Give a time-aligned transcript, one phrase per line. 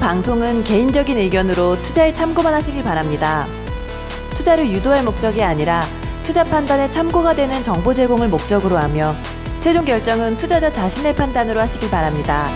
[0.00, 3.46] 방송은 개인적인 의견으로 투자에 참고만 하시길 바랍니다.
[4.30, 5.82] 투자를 유도할 목적이 아니라
[6.22, 9.12] 투자 판단에 참고가 되는 정보 제공을 목적으로 하며
[9.60, 12.48] 최종 결정은 투자자 자신의 판단으로 하시길 바랍니다.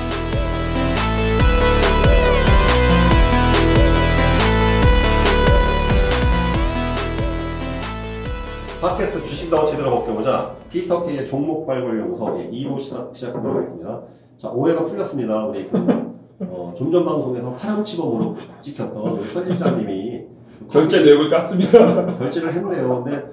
[8.80, 14.02] 팟캐스트 주식 나오 제대로 먹겨보자 피터 K의 종목 발굴 연구소 2부 시작, 시작하도록 하겠습니다.
[14.38, 15.46] 자, 오해가 풀렸습니다.
[15.46, 20.26] 우리 그, 어, 좀전 방송에서 파랑치범으로 찍혔던 우리 편집자님이
[20.70, 22.18] 결제 내역을 깠습니다.
[22.18, 23.04] 결제를 했네요.
[23.04, 23.30] 근데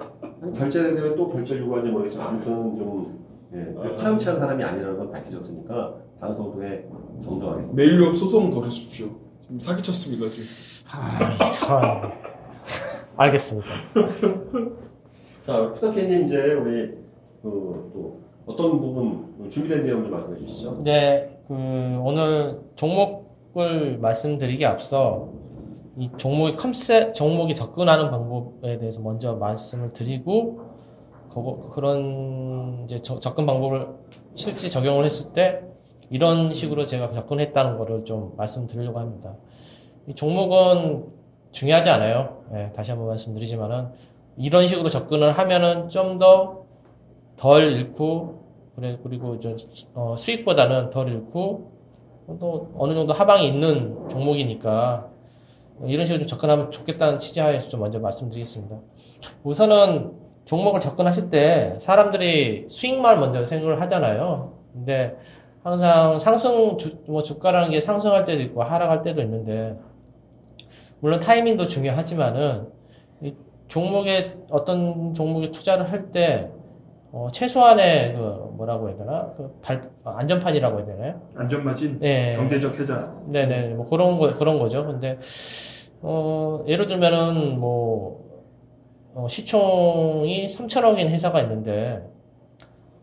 [0.58, 3.18] 결제에 대해 또 결제 요구하는지 모르겠지만 아무튼 좀
[3.54, 6.86] 예, 파랑치한 사람이 아니라는 건 밝혀졌으니까 방송도에
[7.24, 7.74] 정정하겠습니다.
[7.74, 9.08] 메일로 소송 걸으십시오.
[9.40, 10.88] 지금 사기쳤습니다, 지금.
[11.70, 12.12] 아.
[13.16, 13.68] 알겠습니다.
[15.46, 16.94] 자, 피터 K님 이제 우리
[17.42, 20.82] 그, 또 어떤 부분 준비된 내용 좀 말씀해 주시죠.
[20.84, 21.54] 네, 그,
[22.02, 25.28] 오늘 종목을 말씀드리기 앞서
[25.96, 30.60] 이 종목의 컨셉, 종목이 접근하는 방법에 대해서 먼저 말씀을 드리고,
[31.30, 33.88] 그거- 그런 이제 저- 접근 방법을
[34.34, 35.62] 실제 적용을 했을 때
[36.10, 39.34] 이런 식으로 제가 접근했다는 거를 좀 말씀드리려고 합니다.
[40.06, 41.06] 이 종목은
[41.50, 42.42] 중요하지 않아요.
[42.54, 43.88] 예, 다시 한번 말씀드리지만은
[44.36, 46.58] 이런 식으로 접근을 하면은 좀 더
[47.36, 48.47] 덜 잃고
[49.02, 49.54] 그리고 이제
[49.94, 51.72] 어, 수익보다는 덜 잃고
[52.38, 55.08] 또 어느 정도 하방이 있는 종목이니까
[55.84, 58.76] 이런 식으로 좀 접근하면 좋겠다는 취지하에서 좀 먼저 말씀드리겠습니다.
[59.42, 60.12] 우선은
[60.44, 64.54] 종목을 접근하실 때 사람들이 수익만 먼저 생각을 하잖아요.
[64.72, 65.16] 근데
[65.62, 69.76] 항상 상승 주, 뭐 주가라는 게 상승할 때도 있고 하락할 때도 있는데
[71.00, 72.68] 물론 타이밍도 중요하지만은
[73.22, 73.34] 이
[73.68, 76.50] 종목에 어떤 종목에 투자를 할 때
[77.10, 78.18] 어, 최소한의 그
[78.56, 81.20] 뭐라고 해야 되나 그 발, 아, 안전판이라고 해야 되나요?
[81.36, 82.36] 안전마진, 네.
[82.36, 83.14] 경제적 해자.
[83.26, 84.84] 네네, 뭐 그런 거, 그런 거죠.
[84.86, 85.18] 근데,
[86.02, 88.44] 어, 예를 들면은 뭐,
[89.14, 92.02] 어, 시총이 3천억인 회사가 있는데,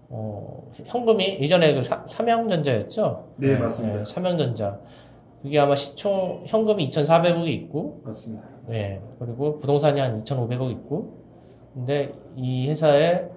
[0.09, 3.29] 어, 현금이 예전에 그 사, 삼양전자였죠?
[3.37, 3.97] 네, 맞습니다.
[3.99, 4.79] 네, 삼양전자.
[5.41, 8.47] 그게 아마 시총, 현금이 2,400억이 있고, 맞습니다.
[8.67, 11.23] 네, 그리고 부동산이 한 2,500억 있고,
[11.73, 13.34] 근데 이 회사에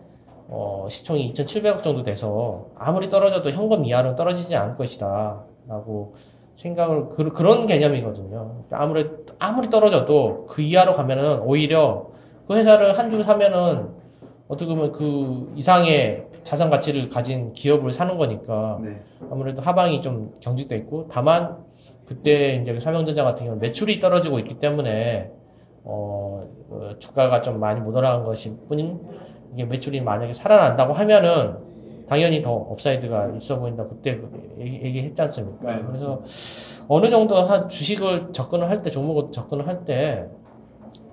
[0.49, 5.45] 어, 시총이 2,700억 정도 돼서 아무리 떨어져도 현금 이하로 떨어지지 않을 것이다.
[5.69, 6.15] 라고
[6.55, 8.65] 생각을, 그, 그런 개념이거든요.
[8.71, 12.07] 아무리, 아무리 떨어져도 그 이하로 가면은 오히려
[12.49, 13.91] 그 회사를 한 주 사면은
[14.49, 18.99] 어떻게 보면 그 이상의 자산 가치를 가진 기업을 사는 거니까 네.
[19.31, 21.59] 아무래도 하방이 좀 경직돼 있고 다만
[22.07, 25.31] 그때 이제 그 삼성전자 같은 경우는 매출이 떨어지고 있기 때문에
[25.85, 28.99] 어, 어, 주가가 좀 많이 못 올라간 것일 뿐인
[29.55, 31.57] 이게 매출이 만약에 살아난다고 하면은
[32.09, 35.75] 당연히 더 upside가 있어 보인다 그때 그 얘기, 얘기 했지 않습니까?
[35.77, 36.23] 네, 그래서
[36.89, 40.27] 어느 정도 한 주식을 접근을 할 때 종목을 접근을 할 때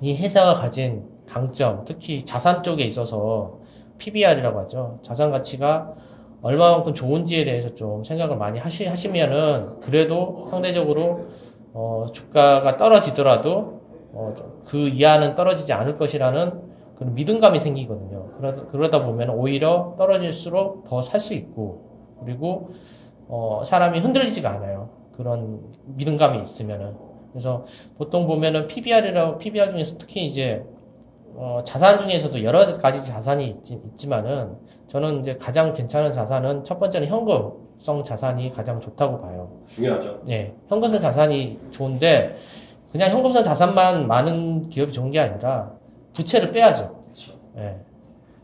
[0.01, 3.59] 이 회사가 가진 강점 특히 자산 쪽에 있어서
[3.97, 4.99] PBR이라고 하죠.
[5.03, 5.93] 자산 가치가
[6.41, 11.27] 얼마만큼 좋은지에 대해서 좀 생각을 많이 하시, 하시면은 그래도 상대적으로
[11.73, 13.81] 어, 주가가 떨어지더라도
[14.13, 14.35] 어,
[14.65, 16.51] 그 이하는 떨어지지 않을 것이라는
[16.95, 18.31] 그런 믿음감이 생기거든요.
[18.37, 22.69] 그러다, 그러다 보면 오히려 떨어질수록 더 살 수 있고 그리고
[23.27, 24.89] 어, 사람이 흔들리지가 않아요.
[25.17, 26.93] 그런 믿음감이 있으면은.
[27.31, 27.65] 그래서
[27.97, 30.63] 보통 보면은 PBR이라고 PBR 중에서 특히 이제
[31.35, 34.55] 어, 자산 중에서도 여러 가지 자산이 있지, 있지만은
[34.87, 39.49] 저는 이제 가장 괜찮은 자산은 첫 번째는 현금성 자산이 가장 좋다고 봐요.
[39.65, 40.21] 중요하죠.
[40.25, 42.37] 네, 현금성 자산이 좋은데
[42.93, 45.73] 그냥 현금성 자산만 많은 기업이 좋은 게 아니라
[46.15, 47.03] 부채를 빼야죠.
[47.03, 47.33] 그렇죠.
[47.57, 47.77] 예.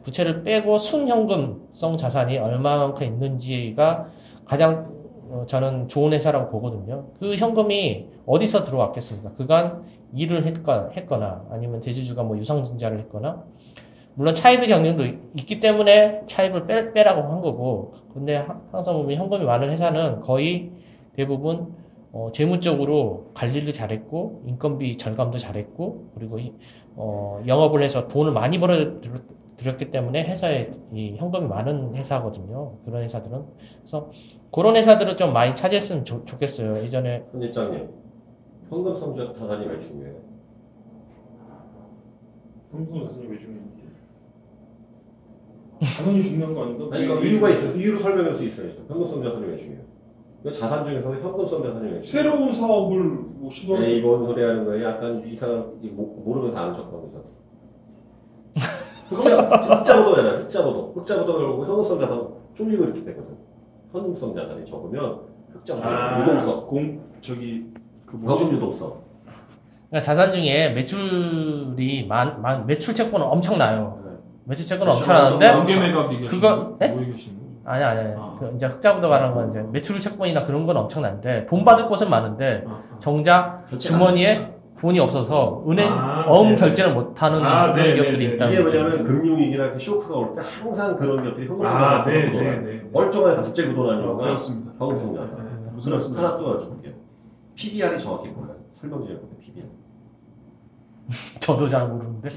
[0.03, 4.07] 부채를 빼고 순현금성 자산이 얼마만큼 있는지가
[4.45, 4.89] 가장
[5.29, 7.05] 어, 저는 좋은 회사라고 보거든요.
[7.19, 9.31] 그 현금이 어디서 들어왔겠습니까?
[9.35, 9.83] 그간
[10.13, 13.43] 일을 했거, 했거나 아니면 대주주가 뭐 유상증자를 했거나
[14.15, 19.17] 물론 차입의 경쟁도 있- 있기 때문에 차입을 빼, 빼라고 한 거고 근데 하- 항상 보면
[19.17, 20.71] 현금이 많은 회사는 거의
[21.15, 21.75] 대부분
[22.11, 26.53] 어, 재무적으로 관리를 잘했고 인건비 절감도 잘했고 그리고 이-
[26.95, 29.11] 어, 영업을 해서 돈을 많이 벌어 들-
[29.57, 32.77] 들였기 때문에 회사에 이 현금이 많은 회사거든요.
[32.83, 33.43] 그런 회사들은
[33.79, 34.09] 그래서
[34.51, 36.77] 그런 회사들을 좀 많이 차지했으면 좋, 좋겠어요.
[36.79, 37.89] 예전에 편집장님,
[38.69, 40.15] 현금성 자산이 왜 중요해요?
[42.71, 43.81] 현금 자산이 왜 중요한지.
[45.97, 46.95] 당연히 중요한 거 아닌가?
[46.95, 47.75] 아니, 그러니까 이유가 있어요.
[47.75, 48.83] 이유를 설명할 수 있어야죠.
[48.87, 49.90] 현금성 자산이 왜 중요해요?
[50.43, 52.01] 왜 자산 중에서 현금성 자산이?
[52.03, 54.83] 새로운 사업을 뭐 시도할 수 에이, 뭔 소리 하는 거예요?
[54.87, 57.29] 약간 이상, 이 모- 모르면서 아는 척 하고 있었어.
[59.09, 59.41] 흑자,
[59.79, 60.39] 흑자보도잖아요.
[60.43, 60.93] 흑자보도.
[60.95, 63.35] 흑자보도 결국 현금성 자산 줄이고 이렇게 되거든.
[63.91, 65.19] 현금성 자산이 적으면
[65.53, 66.65] 흑자보도, 아, 유동성.
[66.67, 67.65] 공, 저기,
[68.05, 68.43] 그 뭐지?
[68.45, 68.93] 유동성.
[69.89, 74.01] 그러니까 자산 중에 매출이 많, 많 매출 채권은 엄청나요.
[74.05, 74.11] 네.
[74.45, 75.45] 매출 채권은 엄청나는데
[76.27, 76.77] 그거-?
[76.79, 76.87] 네?
[77.71, 77.85] 거예요?
[77.87, 78.35] 아니 아니 아.
[78.39, 82.63] 그 이제 흑자보다 말하는 건 이제 매출 채권이나 그런 건 엄청난데 돈 받을 곳은 많은데
[82.67, 82.99] 아, 아.
[82.99, 86.55] 정작 주머니에 돈이 없어서 은행 아, 어음 네.
[86.55, 88.49] 결제를 못하는 아, 그런 네, 기업들이 네, 있다.
[88.49, 91.19] 이게 뭐냐면 금융위기나 그 쇼크가 올 때 항상 그런
[91.65, 92.89] 아, 네, 네, 네, 네.
[92.91, 94.71] 멀쩡해서 갑자기 어, 거가 그렇습니다.
[94.71, 95.69] 네, 네.
[95.71, 96.25] 무슨 무슨 말씀이세요?
[96.27, 96.81] 하나 써가지고
[97.55, 98.55] PBR이 정확히 뭐예요?
[98.73, 99.37] 설명 좀 해볼게요.
[99.39, 99.65] PBR.
[101.39, 102.29] 저도 잘 모르는데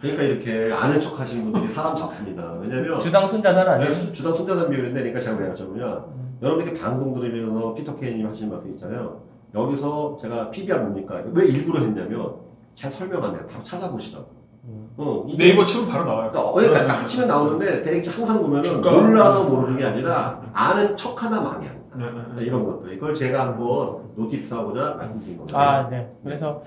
[0.00, 2.52] 그러니까 이렇게 아는 척 하시는 분들이 사람 잡습니다.
[2.60, 3.90] 왜냐면 주당 순자산 아니에요?
[3.90, 6.04] 네, 수- 주당 순자산 비율인데 그러니까 제가 왜 여쭤보냐
[6.40, 9.22] 여러분 이렇게 방송 들으면서 피터 케이님 하시는 말씀 있잖아요
[9.54, 11.20] 여기서 제가 PBR 뭡니까?
[11.32, 12.34] 왜 일부러 했냐면
[12.76, 14.26] 잘 설명 안 해요 다 찾아보시라고
[14.66, 14.88] 음.
[14.98, 16.30] 어, 네이버 치면 바로 나와요.
[16.30, 20.96] 그러니까, 어, 그러니까 딱 치면 나오는데 되게 항상 보면은 주가- 몰라서 모르는 게 아니라 아는
[20.96, 22.44] 척 하나 많이 합니다 네, 네, 네.
[22.44, 26.08] 이런 것들 이걸 제가 한번 노티스하고자 말씀드린 겁니다 아, 네.
[26.22, 26.62] 그래서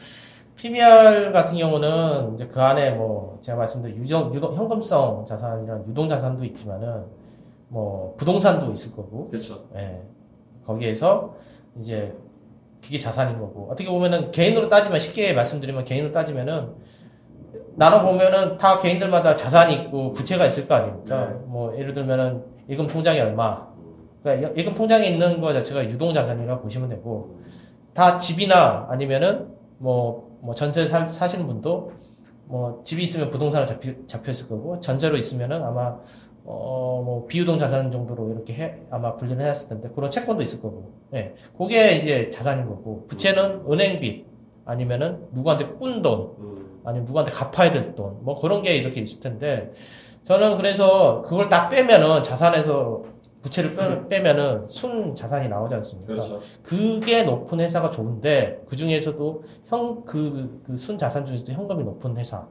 [0.62, 6.46] PBR 같은 경우는 이제 그 안에 뭐 제가 말씀드린 유정, 유동, 현금성 자산이랑 유동 자산도
[6.46, 7.06] 있지만은
[7.68, 10.04] 뭐 부동산도 있을 거고, 그렇죠 예.
[10.64, 11.36] 거기에서
[11.80, 12.16] 이제
[12.84, 16.76] 그게 자산인 거고 어떻게 보면은 개인으로 따지면 쉽게 말씀드리면 개인으로 따지면은
[17.76, 21.26] 나눠 보면은 다 개인들마다 자산이 있고 부채가 있을 거 아닙니까?
[21.26, 21.36] 네.
[21.46, 23.66] 뭐 예를 들면은 예금 통장이 얼마,
[24.22, 27.40] 그러니까 예금 통장에 있는 거 자체가 유동 자산이라고 보시면 되고
[27.96, 31.92] 다 집이나 아니면은 뭐, 뭐 전세 살, 사시는 분도
[32.46, 35.98] 뭐 집이 있으면 부동산을 잡혀, 잡혔을 거고 전세로 있으면은 아마
[36.44, 40.92] 어, 뭐 비유동 자산 정도로 이렇게 해, 아마 분류를 해놨을 텐데 그런 채권도 있을 거고
[41.14, 41.36] 예.
[41.58, 44.26] 그게 이제 자산인 거고 부채는 은행빚
[44.66, 46.82] 아니면은 누구한테 꾼돈 음.
[46.84, 49.72] 아니면 누구한테 갚아야 될 돈 뭐 그런 게 이렇게 있을 텐데
[50.24, 53.04] 저는 그래서 그걸 다 빼면은 자산에서
[53.42, 56.14] 부채를 빼, 빼면은 순 자산이 나오지 않습니까?
[56.14, 62.48] 그렇죠 그게 높은 회사가 좋은데 그 중에서도 현그순 자산 중에서도 현금이 높은 회사,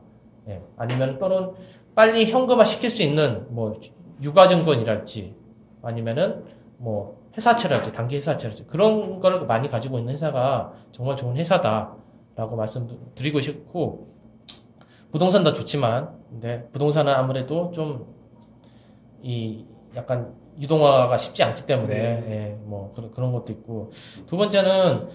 [0.48, 0.62] 예.
[0.76, 1.52] 아니면 또는
[1.94, 3.78] 빨리 현금화 시킬 수 있는 뭐
[4.22, 5.34] 유가증권이랄지
[5.82, 6.44] 아니면은
[6.78, 14.08] 뭐 회사채랄지 단기 회사채랄지 그런 거를 많이 가지고 있는 회사가 정말 좋은 회사다라고 말씀드리고 싶고
[15.12, 18.20] 부동산도 좋지만 근데 부동산은 아무래도 좀
[19.22, 19.64] 이
[19.94, 22.24] 약간 유동화가 쉽지 않기 때문에 네.
[22.28, 23.90] 예, 뭐 그런 그런 것도 있고
[24.26, 25.08] 두 번째는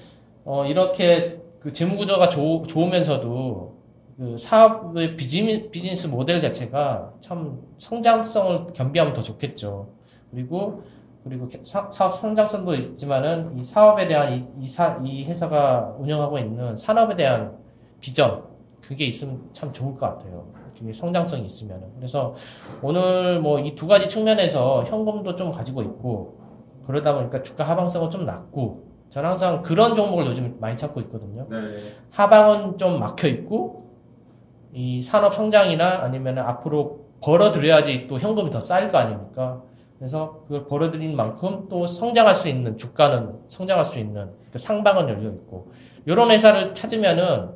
[0.45, 3.75] 어 이렇게 그 재무 구조가 좋, 좋으면서도
[4.17, 9.89] 그 사업의 비즈니, 비즈니스 모델 자체가 참 성장성을 겸비하면 더 좋겠죠.
[10.31, 10.83] 그리고
[11.23, 16.75] 그리고 사, 사업 성장성도 있지만은 이 사업에 대한 이, 이, 사, 이 회사가 운영하고 있는
[16.75, 17.57] 산업에 대한
[17.99, 18.43] 비전
[18.87, 20.45] 그게 있으면 참 좋을 것 같아요.
[20.77, 21.87] 그게 성장성이 있으면은.
[21.95, 22.33] 그래서
[22.81, 26.39] 오늘 뭐 이 두 가지 측면에서 현금도 좀 가지고 있고
[26.85, 31.47] 그러다 보니까 주가 하방성은 좀 낮고 저는 항상 그런 종목을 요즘 많이 찾고 있거든요.
[31.49, 31.57] 네.
[32.11, 33.85] 하방은 좀 막혀 있고
[34.73, 39.61] 이 산업 성장이나 아니면 앞으로 벌어들여야지 또 현금이 더 쌓일 거 아닙니까?
[39.97, 45.29] 그래서 그걸 벌어들인 만큼 또 성장할 수 있는 주가는 성장할 수 있는 그 상방은 열려
[45.29, 45.71] 있고
[46.05, 47.49] 이런 회사를 찾으면은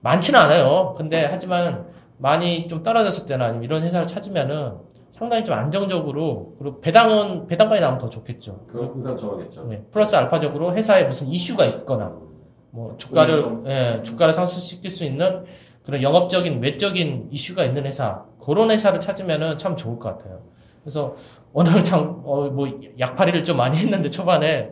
[0.00, 0.94] 많지는 않아요.
[0.96, 1.86] 근데 하지만
[2.18, 4.72] 많이 좀 떨어졌을 때나 아니면 이런 회사를 찾으면은
[5.10, 8.64] 상당히 좀 안정적으로 그리고 배당은 배당까지 나오면 더 좋겠죠.
[8.68, 12.12] 그럼 항상 정하겠죠 네, 플러스 알파적으로 회사에 무슨 이슈가 있거나
[12.70, 13.62] 뭐 주가를.
[13.66, 15.44] 예, 주가를 상승시킬 수 있는
[15.84, 20.40] 그런 영업적인 외적인 이슈가 있는 회사 그런 회사를 찾으면은 참 좋을 것 같아요.
[20.82, 21.14] 그래서
[21.52, 24.70] 오늘 참뭐 약팔이를 좀 많이 했는데 초반에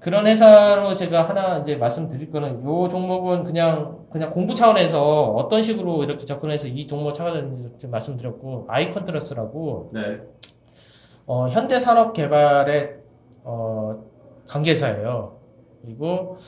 [0.00, 6.04] 그런 회사로 제가 하나 이제 말씀드릴 거는 요 종목은 그냥 그냥 공부 차원에서 어떤 식으로
[6.04, 10.20] 이렇게 접근해서 이 종목 좀 말씀드렸고 아이컨트러스라고 네.
[11.26, 12.96] 어, 현대산업개발의
[13.44, 14.04] 어,
[14.46, 15.38] 관계사예요.
[15.82, 16.38] 그리고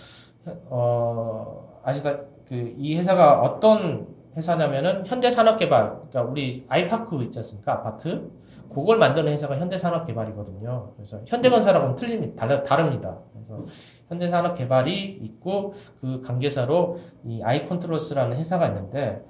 [0.68, 7.72] 어, 아시다 그 이 회사가 어떤 회사냐면은 현대산업개발, 그러니까 우리 아이파크 있지 않습니까?
[7.74, 8.28] 아파트.
[8.72, 10.92] 그걸 만드는 회사가 현대산업개발이거든요.
[10.96, 12.36] 그래서 현대건설하고는 틀립니다.
[12.46, 13.18] 다르, 다릅니다.
[13.32, 13.64] 그래서
[14.08, 19.22] 현대산업개발이 있고 그 관계사로 이 아이컨트로스라는 회사가 있는데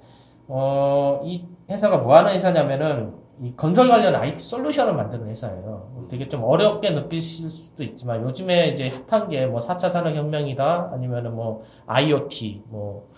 [0.47, 6.05] 어, 이 회사가 뭐 하는 회사냐면은 이 건설 관련 IT 솔루션을 만드는 회사예요.
[6.11, 11.63] 되게 좀 어렵게 느끼실 수도 있지만 요즘에 이제 핫한 게 뭐 4차 산업혁명이다 아니면은 뭐
[11.87, 13.09] IoT 뭐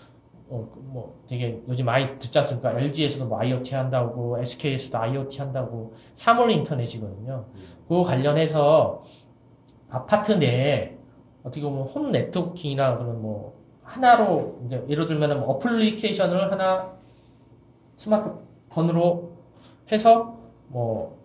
[0.48, 2.78] 어, 그뭐 되게 요즘 많이 듣지 않습니까?
[2.78, 7.46] LG에서도 뭐 IoT 한다고 SK에서도 IoT 한다고 사물 인터넷이거든요.
[7.88, 9.02] 그 관련해서
[9.88, 10.96] 아파트 내에
[11.42, 16.94] 어떻게 보면 home networking이나 그런 뭐 하나로 이제 예를 들면은 뭐 어플리케이션을 하나
[17.96, 19.32] 스마트폰으로
[19.90, 21.24] 해서 뭐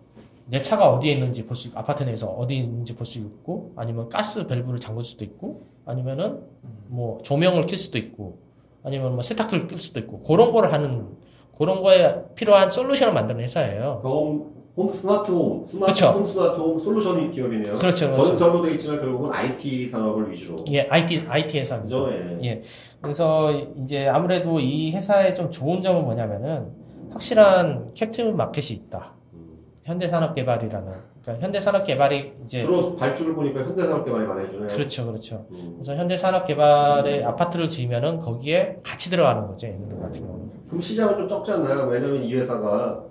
[0.50, 4.08] 내 차가 어디에 있는지 볼 수, 있고, 아파트 내에서 어디 있는지 볼 수 있고, 아니면
[4.08, 6.42] 가스 밸브를 잠글 수도 있고, 아니면은
[6.88, 8.38] 뭐 조명을 켤 수도 있고,
[8.82, 11.08] 아니면 뭐 세탁기를 끌 수도 있고, 그런 거를 하는,
[11.58, 14.00] 그런 거에 필요한 솔루션을 만드는 회사예요.
[14.02, 16.06] home, home smart home, smart 그쵸.
[16.08, 17.74] 홈 스마트 홈 솔루션 기업이네요.
[17.74, 18.30] 그렇죠, 그렇죠.
[18.30, 20.56] 건설로 돼 있지만 결국은 IT 산업을 위주로.
[20.70, 21.62] 예, IT, IT.
[21.82, 22.08] 그죠?
[22.10, 22.38] 예.
[22.44, 22.62] 예.
[23.00, 26.68] 그래서 이제 아무래도 이 회사의 좀 좋은 점은 뭐냐면은,
[27.10, 29.14] 확실한 캡틴 마켓이 있다.
[29.34, 29.58] 음.
[29.84, 31.09] 현대산업개발이라는.
[31.22, 34.68] 그러니까 현대산업개발이 이제, 주로 발주를 보니까 현대산업개발이 많이 해주네.
[34.68, 35.46] 그렇죠, 그렇죠.
[35.50, 35.72] 음.
[35.74, 40.50] 그래서 현대산업개발의 아파트를 지으면은 거기에 같이 들어가는 거죠, 얘네들 같은 경우는.
[40.68, 41.86] 그럼 시장은 좀 적지 않나요?
[41.88, 43.04] 왜냐면 이 회사가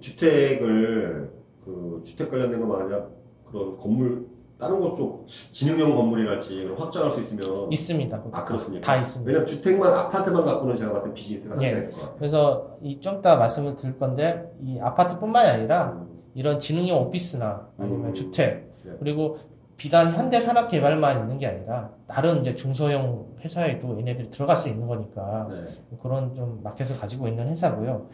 [0.00, 1.30] 주택을
[1.64, 3.06] 그 주택 관련된 거 말이야
[3.50, 4.26] 그런 건물
[4.58, 8.22] 다른 것쪽 지능형 건물이랄지 확장할 수 있으면 있습니다.
[8.32, 8.86] 아 그렇습니까?
[8.86, 9.26] 다 있습니다.
[9.28, 11.70] 왜냐면 주택만 아파트만 갖고는 제가 봤을 때 비즈니스가 예.
[11.70, 12.16] 있을 것 같아요.
[12.18, 16.13] 그래서 이 좀 이따 말씀을 드릴 건데 이 아파트뿐만이 아니라 음.
[16.34, 18.14] 이런 지능형 오피스나 아니면 음.
[18.14, 18.92] 주택 네.
[18.98, 19.36] 그리고
[19.76, 24.86] 비단 현대 산업 개발만 있는 게 아니라 다른 이제 중소형 회사에도 얘네들이 들어갈 수 있는
[24.86, 25.96] 거니까 네.
[26.02, 28.08] 그런 좀 마켓을 가지고 있는 회사고요.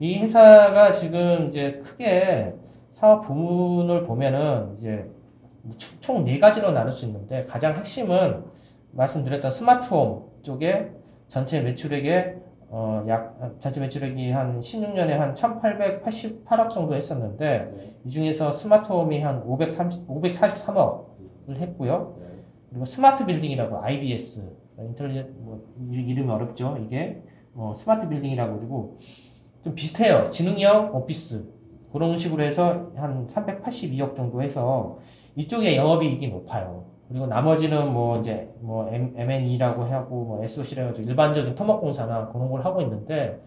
[0.00, 2.54] 이 회사가 지금 이제 크게
[2.92, 5.06] 사업 부문을 보면은 이제
[6.00, 8.42] 총 네 가지로 나눌 수 있는데 가장 핵심은
[8.92, 10.90] 말씀드렸던 스마트홈 쪽에
[11.28, 12.36] 전체 매출액의
[12.74, 17.96] 어, 약, 전체 매출액이 한 16년에 한 1888억 정도 했었는데, 네.
[18.06, 22.16] 이 중에서 스마트홈이 한 530, 543억을 했고요.
[22.18, 22.26] 네.
[22.70, 27.22] 그리고 스마트 빌딩이라고 IBS, 인텔리전, 뭐, 이- 이름이 어렵죠, 이게.
[27.52, 28.96] 뭐, 스마트 빌딩이라고 그러고,
[29.60, 30.30] 좀 비슷해요.
[30.30, 31.44] 지능형 오피스.
[31.92, 34.98] 그런 식으로 해서 한 382억 정도 해서,
[35.36, 36.86] 이쪽에 영업이익이 높아요.
[37.12, 43.42] 그리고 나머지는 뭐 이제 뭐 M&E라고 하고 뭐 SOC라고 일반적인 토목공사나 그런 걸 하고 있는데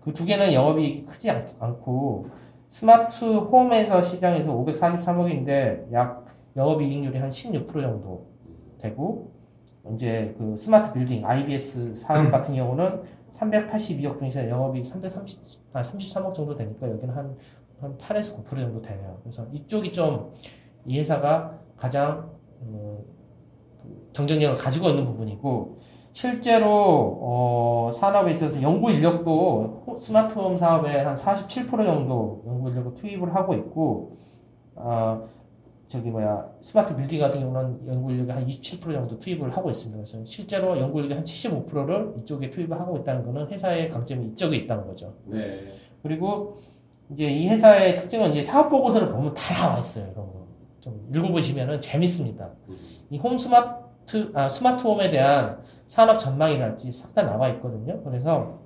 [0.00, 2.28] 그 두 개는 영업이익이 크지 않, 않고
[2.70, 6.24] 스마트 홈에서 시장에서 543억인데 약
[6.56, 8.26] 영업이익률이 한 16% 정도
[8.78, 9.32] 되고
[9.92, 15.40] 이제 그 스마트 빌딩 IBS 사업 같은 경우는 382억 중에서 영업이익 330,
[15.72, 17.36] 아, 33억 정도 되니까 여기는 한,
[17.80, 19.18] 한 8에서 9% 정도 돼요.
[19.22, 20.30] 그래서 이쪽이 좀
[20.88, 22.30] 이 회사가 가장
[24.12, 25.78] 경쟁력을 가지고 있는 부분이고
[26.12, 33.34] 실제로 어, 산업에 있어서 연구 인력도 호- 스마트홈 사업에 한 47% 정도 연구 인력을 투입을
[33.34, 34.16] 하고 있고
[34.74, 35.22] 어,
[35.86, 39.96] 저기 뭐야 스마트 빌딩 같은 경우는 연구 인력이 한 27% 정도 투입을 하고 있습니다.
[39.96, 44.86] 그래서 실제로 연구 인력의 한 75%를 이쪽에 투입을 하고 있다는 것은 회사의 강점이 이쪽에 있다는
[44.86, 45.14] 거죠.
[45.24, 45.60] 네.
[46.02, 46.58] 그리고
[47.10, 50.04] 이제 이 회사의 특징은 이제 사업 보고서를 보면 다 나와 있어요.
[50.12, 50.37] 이런 거.
[50.88, 52.50] 좀 읽어보시면은 재밌습니다.
[52.68, 52.76] 음.
[53.10, 58.02] 이홈 스마트, 아, 스마트 홈에 대한 산업 전망이랄지 싹 다 나와 있거든요.
[58.02, 58.58] 그래서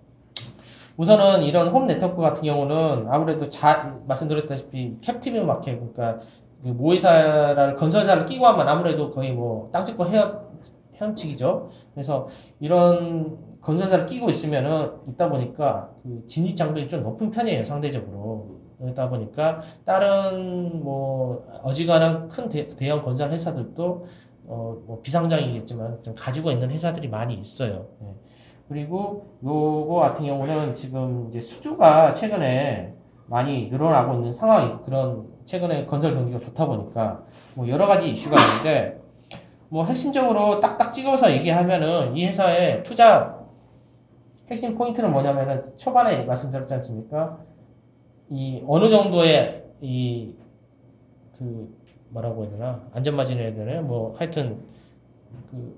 [0.97, 6.19] 우선은 이런 홈 네트워크 같은 경우는 아무래도 자, 말씀드렸다시피 captive market, 그러니까
[6.63, 10.39] 그 모의사를 건설사를 끼고 하면 아무래도 거의 뭐 땅 짓고 헤엄,
[11.01, 11.69] 헤엄치기죠.
[11.95, 12.27] 그래서
[12.61, 18.62] 이런 건설사를 끼고 있으면은 있다 보니까 그 진입 장벽이 좀 높은 편이에요, 상대적으로.
[18.83, 24.07] 그러다 보니까 다른 뭐 어지간한 큰 대, 대형 건설 회사들도
[24.47, 27.87] 어, 뭐 비상장이겠지만 좀 가지고 있는 회사들이 많이 있어요.
[28.03, 28.07] 예.
[28.69, 32.95] 그리고 요거 같은 경우는 지금 이제 수주가 최근에
[33.27, 37.23] 많이 늘어나고 있는 상황이 그런 최근에 건설 경기가 좋다 보니까
[37.55, 39.01] 뭐 여러 가지 이슈가 있는데
[39.69, 43.39] 뭐 핵심적으로 딱딱 찍어서 얘기하면은 이 회사의 투자
[44.51, 47.39] 핵심 포인트는 뭐냐면은 초반에 말씀드렸지 않습니까?
[48.33, 50.35] 이 어느 정도의 이
[51.39, 51.69] 그
[52.11, 54.59] 뭐라고 해야 되나 안전마진을 해야 되나 뭐 하여튼
[55.51, 55.75] 그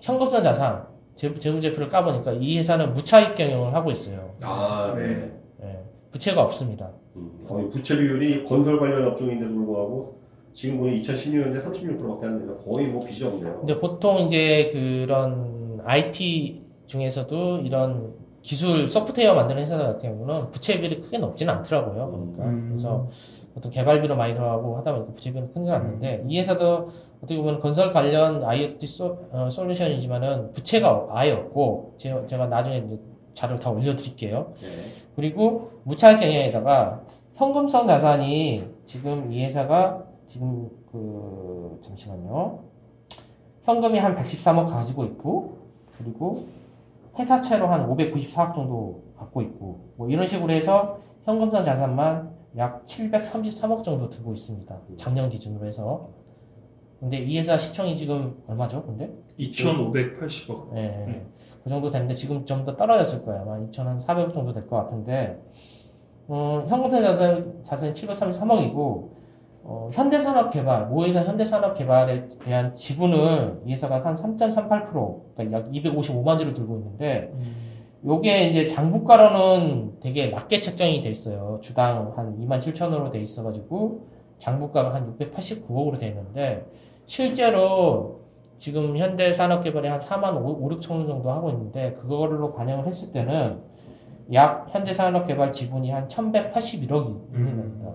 [0.00, 4.34] 현금성 자산 재- 재무제표를 까보니까 이 회사는 무차익 경영을 하고 있어요.
[4.42, 5.30] 아, 네.
[5.62, 5.78] 예,
[6.10, 6.90] 부채가 없습니다.
[7.16, 10.18] 음, 거의 부채 비율이 건설 관련 업종인데도 불구하고
[10.52, 13.58] 지금 보니 2016년에 36%밖에 안 되니까 거의 뭐 빚이 없네요.
[13.60, 21.02] 근데 보통 이제 그런 IT 중에서도 이런 기술 소프트웨어 만드는 회사 같은 경우는 부채 비율이
[21.02, 22.10] 크게 높지는 않더라고요.
[22.10, 22.68] 보니까 음.
[22.68, 23.08] 그래서
[23.54, 27.92] 보통 개발비로 많이 들어가고 하다 보니까 부채 비율은 크지 않는데 이 회사도 어떻게 보면 건설
[27.92, 32.98] 관련 IoT 소, 어, 솔루션이지만은 부채가 아예 없고 제가, 제가 나중에 이제
[33.34, 34.52] 자료를 다 올려드릴게요.
[34.60, 34.68] 네.
[35.16, 37.02] 그리고 무차익 경영에다가
[37.34, 42.60] 현금성 자산이 지금 이 회사가 지금 그 잠시만요.
[43.62, 45.58] 현금이 한 113억 가지고 있고
[45.98, 46.44] 그리고
[47.18, 54.08] 회사채로 한 594억 정도 갖고 있고 뭐 이런 식으로 해서 현금성 자산만 약 733억 정도
[54.08, 54.78] 들고 있습니다.
[54.96, 56.08] 작년 기준으로 해서.
[56.98, 58.82] 근데 이 회사 시총이 지금 얼마죠?
[58.84, 59.10] 근데?
[59.38, 60.76] 2,580억.
[60.76, 61.26] 예,
[61.64, 63.42] 그 정도 되는데 지금 좀 더 떨어졌을 거예요.
[63.42, 65.40] 아마 2,400억 정도 될 것 같은데
[66.28, 69.08] 어, 현금성 자산, 자산이 733억이고,
[69.62, 76.76] 어, 현대산업개발, 모회사 현대산업개발에 대한 지분을 이 회사가 한 3.38%, 그러니까 약 255만 주를 들고
[76.78, 77.32] 있는데,
[78.04, 81.58] 요게 이제 장부가로는 되게 낮게 책정이 돼 있어요.
[81.60, 84.06] 주당 한 2만 7천원으로 돼 있어가지고,
[84.38, 86.64] 장부가가 한 689억으로 돼 있는데,
[87.04, 88.20] 실제로
[88.56, 93.60] 지금 현대산업개발이 한 4만 5, 6천 원 정도 하고 있는데, 그걸로 반영을 했을 때는
[94.32, 97.90] 약 현대산업개발 지분이 한 1181억이 있는 겁니다.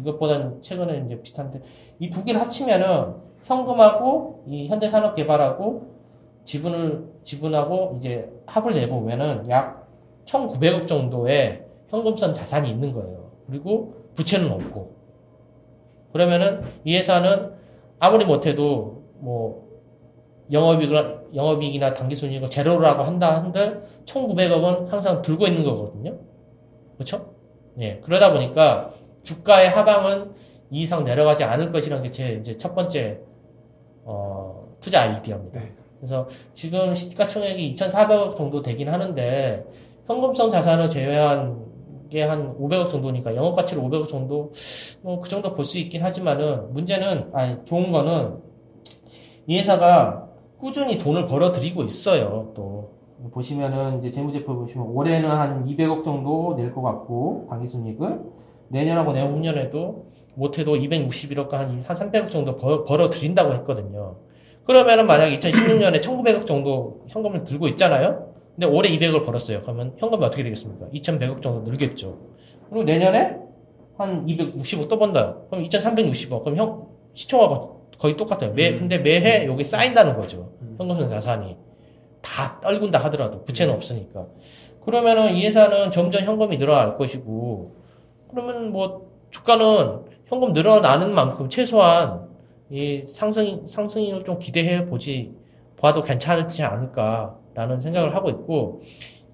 [0.00, 1.60] 이것보다는 최근에 이제 비슷한데,
[2.00, 5.94] 이 두 개를 합치면은 현금하고 이 현대산업개발하고
[6.44, 9.88] 지분을, 지분하고 이제 합을 내보면은 약
[10.26, 13.30] 1,900억 정도의 현금성 자산이 있는 거예요.
[13.46, 14.94] 그리고 부채는 없고.
[16.12, 17.52] 그러면은 이 회사는
[17.98, 19.64] 아무리 못해도 뭐
[20.52, 26.16] 영업이익이나, 영업이익이나 당기순이익을 제로라고 한다 한들 1,900억은 항상 들고 있는 거거든요.
[26.96, 27.34] 그렇죠?
[27.80, 28.00] 예.
[28.00, 28.92] 그러다 보니까
[29.24, 30.32] 주가의 하방은
[30.70, 33.18] 이 이상 내려가지 않을 것이라는 게 제 이제 첫 번째
[34.04, 35.60] 어, 투자 아이디어입니다.
[35.60, 35.72] 네.
[35.98, 39.64] 그래서 지금 시가총액이 2,400억 정도 되긴 하는데
[40.06, 41.64] 현금성 자산을 제외한
[42.10, 44.52] 게 한 500억 정도니까 영업 가치로 500억 정도
[45.02, 48.36] 뭐 그 정도 볼 수 있긴 하지만은 문제는 아니 좋은 거는
[49.46, 50.28] 이 회사가
[50.58, 52.52] 꾸준히 돈을 벌어들이고 있어요.
[52.54, 52.92] 또
[53.32, 58.20] 보시면은 이제 재무제표 보시면 올해는 한 200억 정도 낼 것 같고 당기순이익을
[58.74, 64.16] 내년하고 내후년에도 못해도 261억과 한, 한 300억 정도 벌, 벌어 들인다고 했거든요.
[64.64, 68.32] 그러면은 만약 2016년에 1900억 정도 현금을 들고 있잖아요?
[68.54, 69.62] 근데 올해 200억을 벌었어요.
[69.62, 70.86] 그러면 현금이 어떻게 되겠습니까?
[70.92, 72.18] 2100억 정도 늘겠죠.
[72.68, 73.36] 그리고 내년에
[73.96, 75.36] 한 260억 또 번다.
[75.50, 76.42] 그럼 2360억.
[76.42, 78.52] 그럼 형, 시총하고 거의 똑같아요.
[78.54, 78.78] 매, 음.
[78.78, 80.52] 근데 매해 여기 쌓인다는 거죠.
[80.62, 80.74] 음.
[80.78, 81.56] 현금성 자산이.
[82.22, 84.26] 다 떨군다 하더라도 부채는 없으니까.
[84.84, 87.83] 그러면은 이 회사는 점점 현금이 늘어날 것이고,
[88.34, 92.28] 그러면 뭐 주가는 현금 늘어나는 만큼 최소한
[92.70, 95.32] 이 상승 상승을 좀 기대해 보지
[95.80, 98.82] 봐도 괜찮지 않을까라는 생각을 하고 있고,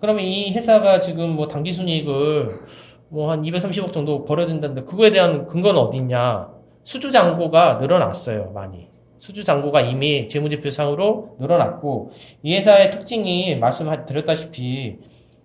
[0.01, 2.61] 그러면 이 회사가 지금 뭐 당기 순이익을
[3.09, 6.49] 뭐 한 230억 정도 벌어진다는데 그거에 대한 근거는 어디 있냐?
[6.85, 8.89] 수주 잔고가 늘어났어요, 많이.
[9.19, 12.11] 수주 잔고가 이미 재무제표상으로 늘어났고
[12.43, 14.99] 이 회사의 특징이 말씀드렸다시피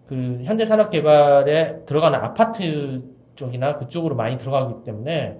[0.08, 3.04] 그 현대산업개발에 들어가는 아파트
[3.36, 5.40] 쪽이나 그쪽으로 많이 들어가기 때문에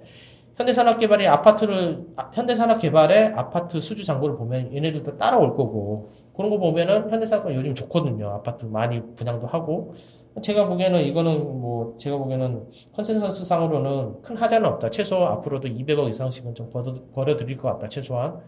[0.56, 7.54] 현대산업개발이 아파트를 아, 현대산업개발의 아파트 수주 잔고를 보면 얘네들도 따라올 거고 그런 거 보면은 현대산업이
[7.54, 8.28] 요즘 좋거든요.
[8.30, 9.94] 아파트 많이 분양도 하고.
[10.42, 14.90] 제가 보기에는 이거는 뭐 제가 보기에는 컨센서스 상으로는 큰 하자는 없다.
[14.90, 18.38] 최소 앞으로도 200억 이상씩은 좀 벌어, 벌어들일 것 같다 최소한.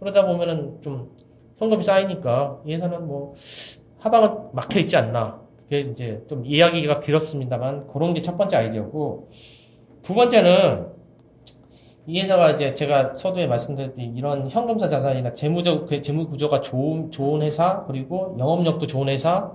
[0.00, 1.10] 그러다 보면은 좀
[1.58, 3.34] 현금이 쌓이니까 이 회사는 뭐
[3.98, 9.30] 하방은 막혀 있지 않나 그게 이제 좀 이야기가 길었습니다만 그런 게 첫 번째 아이디어고
[10.02, 10.86] 두 번째는
[12.06, 17.42] 이 회사가 이제 제가 서두에 말씀드렸듯이 이런 현금사 자산이나 재무적 그 재무 구조가 좋은 좋은
[17.42, 19.50] 회사 그리고 영업력도 좋은 회사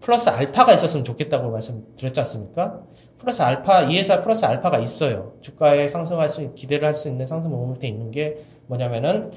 [0.00, 2.80] 플러스 알파가 있었으면 좋겠다고 말씀드렸지 않습니까?
[3.18, 5.32] 플러스 알파 이 회사 플러스 알파가 있어요.
[5.40, 8.36] 주가에 상승할 수 기대를 할 수 있는 상승 모멘트에 있는 게
[8.68, 9.32] 뭐냐면은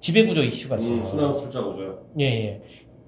[0.00, 0.98] 지배 구조 이슈가 있어요.
[1.02, 1.98] 음, 순환 숫자 구조요.
[2.18, 2.62] 예, 예.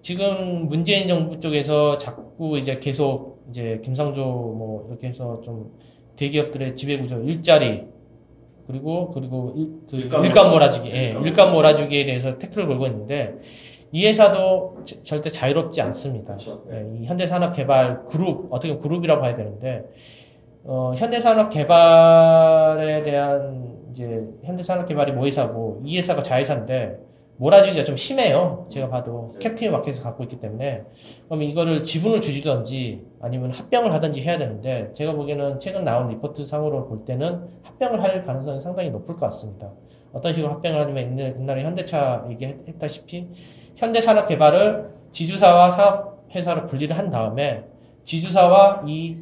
[0.04, 5.72] 지금 문재인 정부 쪽에서 자꾸 이제 계속 이제 김상조 뭐 이렇게 해서 좀
[6.16, 7.84] 대기업들의 지배구조 일자리
[8.66, 13.36] 그리고 그리고 일, 그 일감 일감 몰아주기, 예, 일감 일감 몰아주기에 대해서 태클을 걸고 있는데
[13.92, 16.34] 이 회사도 저- 절대 자유롭지 않습니다.
[16.34, 16.62] 그렇죠.
[16.70, 19.84] 예, 이 현대산업개발 그룹 어떻게 보면 그룹이라고 봐야 되는데
[20.64, 26.98] 어, 현대산업개발에 대한 이제 현대산업개발이 모회사고 이 회사가 자회사인데
[27.36, 28.66] 몰아주기가 좀 심해요.
[28.70, 29.48] 제가 봐도 네.
[29.50, 30.84] 캡틴 마켓에서 갖고 있기 때문에
[31.26, 36.86] 그럼 이거를 지분을 줄이든지 아니면 합병을 하든지 해야 되는데 제가 보기에는 최근 나온 리포트 상으로
[36.86, 39.70] 볼 때는 합병을 할 가능성이 상당히 높을 것 같습니다.
[40.12, 43.28] 어떤 식으로 합병을 하냐면 옛날- 옛날에 현대차 얘기했다시피
[43.76, 47.64] 현대산업개발을 지주사와 사업회사로 분리를 한 다음에
[48.04, 49.16] 지주사와 이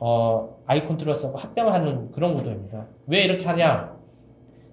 [0.00, 2.86] 어, 아이콘트로스하고 합병하는 그런 구도입니다.
[3.06, 3.94] 왜 이렇게 하냐?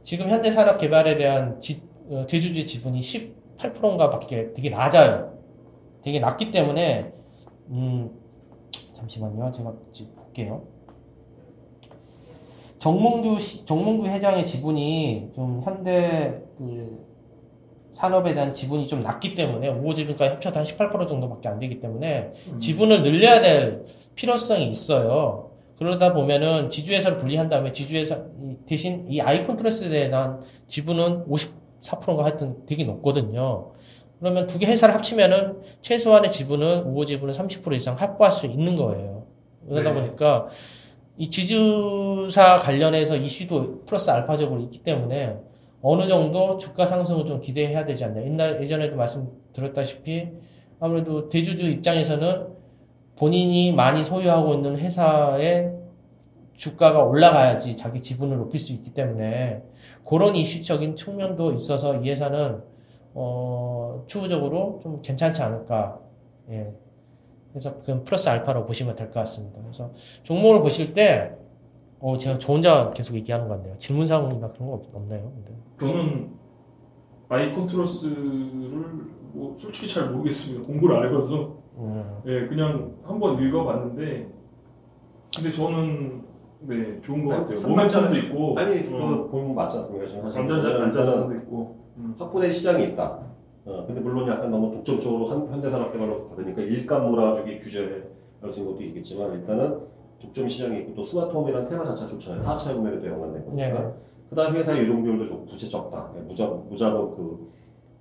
[0.04, 5.38] 지금 현대산업개발에 대한 지, 어, 대주주의 지분이 18%인가 밖에 되게 낮아요.
[6.04, 7.12] 되게 낮기 때문에,
[7.70, 8.12] 음,
[8.94, 9.52] 잠시만요.
[9.52, 9.74] 제가
[10.16, 10.64] 볼게요.
[12.80, 17.06] 정몽규, 시- 정몽규 회장의 지분이 좀 현대 그
[17.92, 23.02] 산업에 대한 지분이 좀 낮기 때문에, 우호지분까지 합쳐도 한 18% 정도밖에 안 되기 때문에, 지분을
[23.02, 25.52] 늘려야 될 필요성이 있어요.
[25.78, 31.26] 그러다 보면은 지주회사를 분리한 다음에 지주회사 이- 대신 이 아이콘 트레스에 대한 지분은
[31.82, 33.72] 54%인가 하여튼 되게 높거든요.
[34.20, 39.26] 그러면 두 개 회사를 합치면은 최소한의 지분은 우호 지분은 30% 이상 확보할 수 있는 거예요.
[39.70, 40.02] 그러다 네.
[40.02, 40.48] 보니까
[41.18, 45.38] 이 지주사 관련해서 이슈도 플러스 알파적으로 있기 때문에
[45.82, 48.24] 어느 정도 주가 상승을 좀 기대해야 되지 않냐.
[48.24, 50.30] 옛날 예전에도 말씀드렸다시피
[50.80, 52.48] 아무래도 대주주 입장에서는
[53.16, 55.72] 본인이 많이 소유하고 있는 회사의
[56.58, 59.64] 주가가 올라가야지 자기 지분을 높일 수 있기 때문에
[60.08, 62.62] 그런 이슈적인 측면도 있어서 이 회사는
[63.14, 66.00] 어, 추후적으로 좀 괜찮지 않을까.
[66.50, 66.72] 예.
[67.52, 69.60] 그래서 그 플러스 알파로 보시면 될 것 같습니다.
[69.62, 69.92] 그래서
[70.24, 71.32] 종목을 보실 때,
[72.00, 73.78] 어, 제가 저 혼자 계속 얘기하는 것 같네요.
[73.80, 75.32] 질문사항이나 그런 거 없- 없나요?
[75.36, 75.54] 근데.
[75.80, 76.30] 저는
[77.30, 78.16] 아이콘트롤스를
[79.34, 80.68] 뭐 솔직히 잘 모르겠습니다.
[80.68, 84.28] 공부를 안 해봐서 음, 예, 그냥 한번 읽어봤는데
[85.36, 86.24] 근데 저는
[86.62, 87.60] 네 좋은 것 아니, 같아요.
[87.60, 90.08] 모멘텀도 있고 아니 어, 그 보면 맞지 않습니까?
[90.08, 92.16] 지금 사실 보면은 안자전도 있고 음.
[92.18, 93.20] 확보된 시장이 있다.
[93.66, 98.10] 어, 근데 물론 약간 너무 독점적으로 한, 현대산업개발로 받으니까 일감 몰아주기 규제를
[98.42, 99.80] 할수 있는 것도 있겠지만 일단은
[100.20, 102.44] 독점 시장이 있고 또 스마트홈이라는 테마 자체가 좋잖아요.
[102.44, 103.80] 4차 구매도 연관된 거니까.
[103.80, 103.94] 네.
[104.30, 106.12] 그 다음 회사 유동비율도 좋고 부채 적다.
[106.28, 107.48] 무자, 무자본 그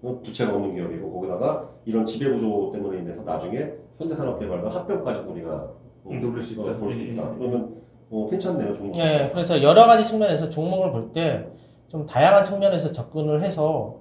[0.02, 5.70] 어, 부채가 없는 기업이고 거기다가 이런 지배구조 때문에 인해서 나중에 현대산업개발과 합병까지 우리가
[6.06, 6.76] 음, 노릴 수 있다.
[6.78, 7.22] 볼수 예, 예, 있다.
[7.32, 7.38] 예.
[7.38, 7.76] 그러면
[8.10, 8.74] 어, 괜찮네요.
[8.74, 8.96] 종목.
[8.98, 11.44] 예, 그래서 여러 가지 측면에서 종목을 볼 때
[11.88, 13.94] 좀 다양한 측면에서 접근을 해서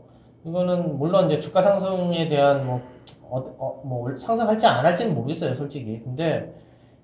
[0.43, 2.81] 이거는 물론 이제 주가 상승에 대한 뭐,
[3.29, 6.01] 어, 어, 뭐 상승할지 안 할지는 모르겠어요, 솔직히.
[6.03, 6.51] 근데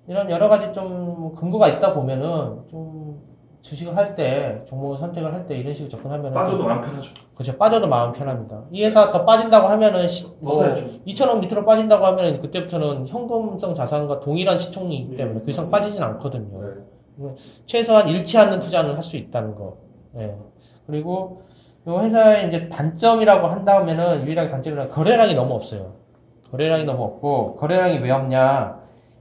[0.08, 3.20] 이런 여러 가지 좀 근거가 있다 보면은 좀
[3.62, 7.10] 주식을 할 때, 종목을 선택을 할 때 이런 식으로 접근하면은 빠져도 좀- 마음 편하죠.
[7.36, 7.56] 그죠.
[7.56, 8.64] 빠져도 마음 편합니다.
[8.72, 10.84] 이 회사 더 빠진다고 하면은 시- 뭐 벗어야죠.
[11.06, 15.70] 2천원 밑으로 빠진다고 하면 그때부터는 현금성 자산과 동일한 시총이기 예, 때문에 그 이상.
[15.70, 16.60] 빠지진 않거든요.
[16.60, 16.68] 네.
[17.66, 19.76] 최소한 잃지 않는 투자는 할수 있다는 거.
[20.16, 20.34] 예.
[20.86, 21.42] 그리고
[21.86, 25.94] 이 회사의 이제 단점이라고 한다면은 유일하게 단점이란 거래량이 너무 없어요.
[26.50, 28.80] 거래량이 너무 없고 거래량이 왜 없냐?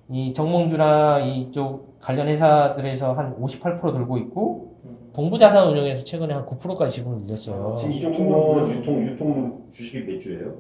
[0.10, 4.71] 이 정몽주나 이쪽 관련 회사들에서 한 58% 들고 있고
[5.14, 7.76] 동부자산운용에서 최근에 한 9%까지 지분을 늘렸어요.
[7.78, 10.54] 지금 이 정도면 유통 유통 주식이 몇 주예요?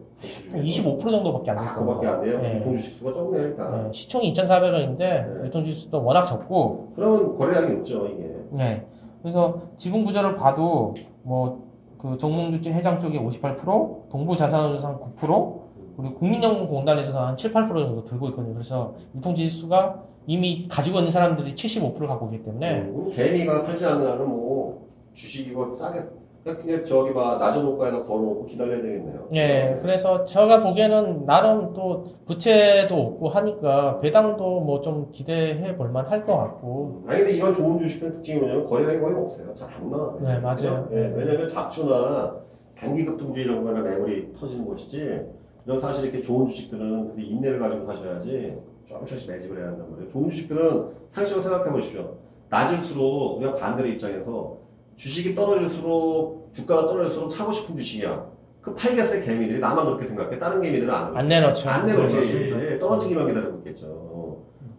[0.51, 1.79] 한 25% 정도밖에 안 아, 됐어요.
[1.79, 2.41] 그거밖에 안 돼요?
[2.41, 2.57] 네.
[2.59, 3.83] 유통 주식 수가 적네요 일단.
[3.87, 5.25] 네, 시총이 2,400원인데 네.
[5.45, 8.29] 유통지수도 워낙 적고 그러면 거래량이 없죠 이게.
[8.51, 8.85] 네.
[9.21, 15.61] 그래서 지분 구조를 봐도 뭐그 정몽주 회장 쪽에 58%, 동부자산운용에서 한 9%,
[15.95, 18.53] 그리고 국민연금공단에서 한 7, 8% 정도 들고 있거든요.
[18.53, 24.27] 그래서 유통 지수가 이미 가지고 있는 사람들이 75%를 갖고 있기 때문에 음, 개미가 팔지 한은
[24.29, 25.99] 뭐 주식 이거 싸게
[26.43, 29.27] 그냥, 저기 봐 낮은 호가에다 걸어놓고 기다려야 되겠네요.
[29.33, 36.07] 예, 그래서 제가 보기에는 나름 또 부채도 없고 하니까 배당도 뭐 좀 기대해 볼 만
[36.07, 39.53] 할 것 같고 아니 근데 이런 좋은 주식은 특징이 뭐냐면 거래량이 거의 없어요.
[39.53, 40.19] 잘 안 나와요.
[40.23, 40.89] 네, 맞아요.
[40.91, 42.35] 예, 왜냐면 잡주나
[42.75, 45.19] 단기 급등주 이런 거나 매물이 터지는 것이지
[45.67, 48.57] 이런 사실 이렇게 좋은 주식들은 근데 인내를 가지고 사셔야지
[48.91, 50.09] 조금씩 매집을 해야 한단 말이에요.
[50.09, 52.15] 좋은 주식들은 상식으로 생각해 보십시오.
[52.49, 54.57] 낮을수록 우리가 반대로 입장에서
[54.97, 58.29] 주식이 떨어질수록 주가가 떨어질수록 사고 싶은 주식이야.
[58.61, 60.37] 그 팔겠어요 개미들이 나만 그렇게 생각해.
[60.37, 61.69] 다른 개미들은 안 안 내놓죠.
[61.69, 62.15] 안 네, 내놓지.
[62.17, 62.71] 맞습니다.
[62.71, 64.11] 예, 떨어지기만 기다리고 있겠죠.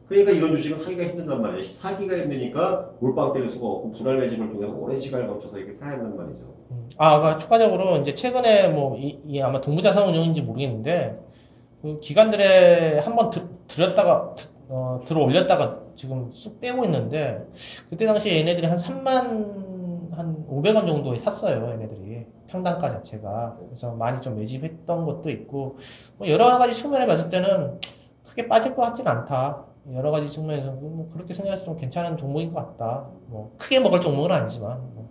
[0.09, 1.65] 그러니까 이런 주식은 사기가 힘들단 말이에요.
[1.79, 6.17] 사기가 힘드니까 몰빵 때릴 수가 없고 분할 매집을 통해서 오랜 시간을 거쳐서 이렇게 사야 한단
[6.17, 6.41] 말이죠.
[6.99, 11.19] 아, 그러니까 추가적으로 이제 최근에 뭐, 이, 이 아마 동부자산 운용인지 모르겠는데,
[11.81, 13.31] 그 기관들에 한번
[13.69, 14.35] 들였다가,
[14.69, 17.47] 어, 들어 올렸다가 지금 쑥 빼고 있는데,
[17.91, 22.27] 그때 당시에 얘네들이 한 3만, 한 500원 정도에 샀어요, 얘네들이.
[22.49, 23.57] 평단가 자체가.
[23.67, 25.79] 그래서 많이 좀 매집했던 것도 있고,
[26.19, 27.81] 뭐 여러 가지 측면에 봤을 때는
[28.29, 29.65] 크게 빠질 것 같진 않다.
[29.95, 33.07] 여러 가지 측면에서 뭐 그렇게 생각해서 좀 괜찮은 종목인 것 같다.
[33.27, 35.09] 뭐, 크게 먹을 종목은 아니지만, 뭐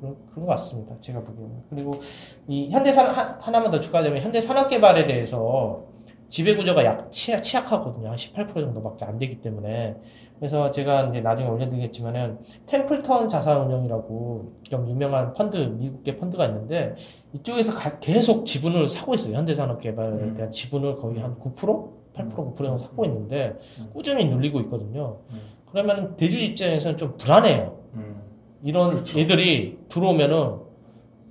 [0.00, 0.94] 그런, 그런 것 같습니다.
[1.00, 1.62] 제가 보기에는.
[1.68, 2.00] 그리고
[2.46, 5.82] 이 현대산, 하- 하나만 더 추가하자면 현대산업개발에 대해서
[6.28, 8.08] 지배구조가 약, 취약, 취약하거든요.
[8.10, 9.96] 한 18% 정도밖에 안 되기 때문에.
[10.38, 16.94] 그래서 제가 이제 나중에 올려드리겠지만은 템플턴 자산운용이라고 좀 유명한 펀드, 미국계 펀드가 있는데
[17.32, 19.36] 이쪽에서 가- 계속 지분을 사고 있어요.
[19.36, 20.34] 현대산업개발에 음.
[20.34, 21.96] 대한 지분을 거의 한 9%?
[22.14, 23.54] 8% 9% 정도 사고 있는데
[23.92, 25.18] 꾸준히 눌리고 있거든요.
[25.30, 25.40] 음.
[25.70, 27.78] 그러면 대주 입장에서는 좀 불안해요.
[27.94, 28.22] 음.
[28.64, 29.20] 이런 그렇죠.
[29.20, 30.66] 애들이 들어오면은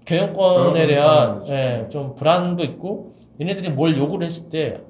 [0.05, 1.47] 경영권에 경영권 대한.
[1.47, 4.81] 예, 좀 불안도 있고 얘네들이 뭘 요구를 했을 때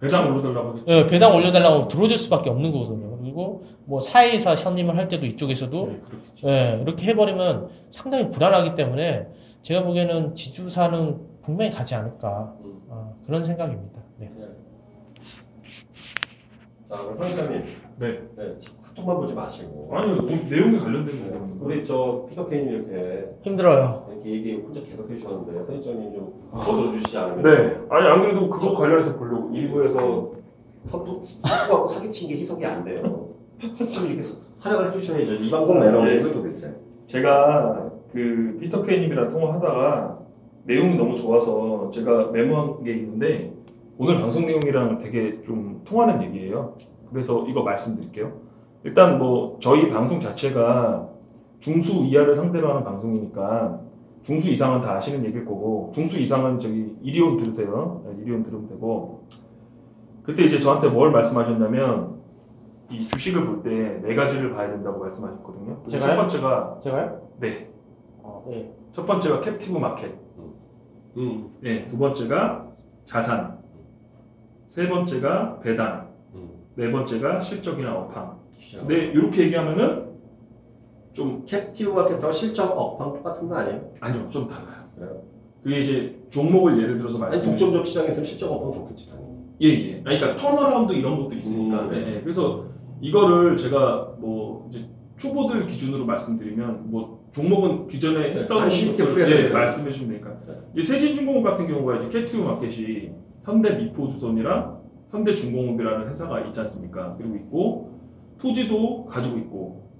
[0.00, 0.84] 배당 올려달라고 하겠죠.
[0.92, 3.16] 예, 배당 올려달라고 하면 들어줄 수밖에 없는 거거든요.
[3.18, 6.48] 그리고 뭐 사회이사 선임을 할 때도 이쪽에서도 네, 그렇겠죠.
[6.48, 9.28] 예, 이렇게 해버리면 상당히 불안하기 때문에
[9.62, 12.82] 제가 보기에는 지주사는 분명히 가지 않을까 음.
[12.90, 14.00] 아, 그런 생각입니다.
[14.18, 14.30] 네.
[16.88, 17.64] 자, 그럼 황사님,
[17.98, 18.20] 네.
[18.36, 18.54] 네,
[18.94, 21.48] 카톡만 보지 마시고 아니 뭐 내용이 관련된 거예요.
[21.60, 24.06] 우리 저 피터팬이 이렇게 힘들어요.
[24.12, 26.58] 이렇게 얘기 혼자 계속 해주셨는데 선생님 좀 아.
[26.60, 27.78] 걷어주시지 않으면 네.
[27.90, 29.50] 아니 안 그래도 그거 관련해서 보려고.
[29.54, 30.32] 일부에서
[30.90, 33.30] 선수 선수하고 사기친 게 희석이 안 돼요.
[33.60, 34.22] 좀 이렇게
[34.60, 35.34] 활약을 해주셔야죠.
[35.34, 36.74] 이 방송 왜 나오신 거예요 도대체?
[37.06, 40.18] 제가 그 피터 케이님이랑 통화하다가
[40.64, 43.52] 내용이 너무 좋아서 제가 메모한 게 있는데
[43.98, 46.74] 오늘 방송 내용이랑 되게 좀 통하는 얘기예요.
[47.10, 48.43] 그래서 이거 말씀드릴게요.
[48.84, 51.08] 일단 뭐 저희 방송 자체가
[51.58, 53.80] 중수 이하를 상대로 하는 방송이니까
[54.22, 58.02] 중수 이상은 다 아시는 얘기일 거고 중수 이상은 저기 이리온 들으세요.
[58.06, 59.26] 네, 이리온 들으면 되고
[60.22, 62.14] 그때 이제 저한테 뭘 말씀하셨냐면
[62.90, 65.82] 이 주식을 볼 때 네 가지를 봐야 된다고 말씀하셨거든요.
[65.86, 66.10] 제가요?
[66.10, 67.28] 첫 번째가 제가요?
[67.40, 67.70] 네.
[68.22, 68.74] 어, 네.
[68.92, 70.14] 첫 번째가 captive market.
[71.16, 71.50] 음.
[71.62, 71.88] 네.
[71.88, 72.68] 두 번째가
[73.06, 73.58] 자산.
[74.68, 76.08] 세 번째가 배당.
[76.34, 76.50] 음.
[76.74, 78.38] 네 번째가 실적이나 업황.
[78.88, 78.94] 네.
[79.06, 80.04] 이렇게 얘기하면은
[81.12, 83.90] 좀 captive market하고 실적 업황 똑같은 거 아니에요?
[84.00, 84.84] 아니요 좀 달라요.
[84.96, 85.22] 그래요?
[85.62, 87.50] 그게 이제 종목을 예를 들어서 아니 말씀.
[87.50, 89.34] 독점적 시장에 있으면 실적 업황 좋겠지 당연히.
[89.60, 90.02] 예예.
[90.02, 91.82] 그러니까 turnaround 이런 것도 있으니까.
[91.82, 91.90] 음.
[91.90, 92.20] 네, 네.
[92.22, 92.64] 그래서
[93.00, 94.84] 이거를 제가 뭐 이제
[95.16, 99.48] 초보들 기준으로 말씀드리면 뭐 종목은 기존에 네, 했던 것들, 예.
[99.50, 100.36] 말씀해 주시면 되니까.
[100.46, 100.54] 네.
[100.76, 103.10] 이제 세진중공업 같은 경우가 이제 captive market이
[103.44, 107.14] 현대 미포조선이랑 현대 중공업이라는 회사가 있지 않습니까?
[107.16, 107.93] 그리고 있고
[108.44, 109.90] 토지도 가지고 있고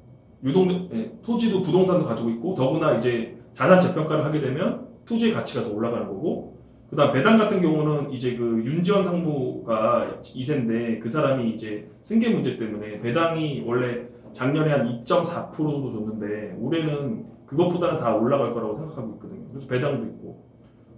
[0.45, 5.73] 유동 예, 토지도 부동산도 가지고 있고 더구나 이제 자산 재평가를 하게 되면 토지의 가치가 더
[5.73, 6.59] 올라가는 거고
[6.91, 13.01] 그다음 배당 같은 경우는 이제 그 윤지원 상무가 2세인데 그 사람이 이제 승계 문제 때문에
[13.01, 19.49] 배당이 원래 작년에 한 2.4% 정도 줬는데 올해는 그것보다는 다 올라갈 거라고 생각하고 있거든요.
[19.49, 20.45] 그래서 배당도 있고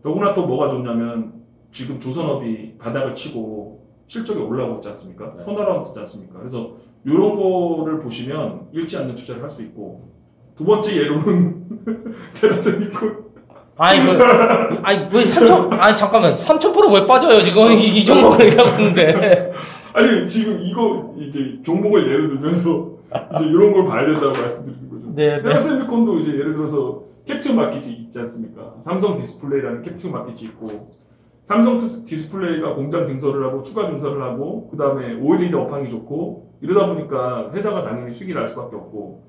[0.03, 5.35] 더구나 또 뭐가 좋냐면 지금 조선업이 바닥을 치고 실적이 올라오고 있지 않습니까?
[5.37, 5.45] 네.
[5.45, 6.39] turnaround 있지 않습니까?
[6.39, 10.09] 그래서 이런 거를 보시면 잃지 않는 투자를 할 수 있고
[10.57, 11.65] 두 번째 예로는
[12.35, 13.27] 테라세미콘
[13.79, 14.23] 아니, 그,
[14.83, 16.33] 아니, 왜 3천, 아니, 잠깐만.
[16.33, 17.71] 3,000%왜 빠져요, 지금?
[17.73, 19.53] 이, 이 종목을 얘기하고 있는데.
[19.93, 22.93] 아니 지금 이거 이제 종목을 예를 들면서
[23.35, 25.13] 이제 이런 걸 봐야 된다고 말씀드리는 거죠.
[25.15, 25.43] 네, 네.
[25.43, 28.77] 테라세미콘도 이제 예를 들어서 captive market이 있지 않습니까?
[28.83, 30.96] 삼성 디스플레이라는 captive market이 있고
[31.47, 36.89] 삼성 디스- 디스플레이가 공장 증설을 하고 추가 증설을 하고 그 다음에 OLED 업황이 좋고 이러다
[36.89, 39.23] 보니까 회사가 당연히 수익이 날 수밖에 없고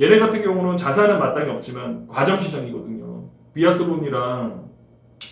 [0.00, 3.24] 얘네 같은 경우는 자산은 마땅히 없지만 과점 시장이거든요.
[3.52, 4.64] 비아트론이랑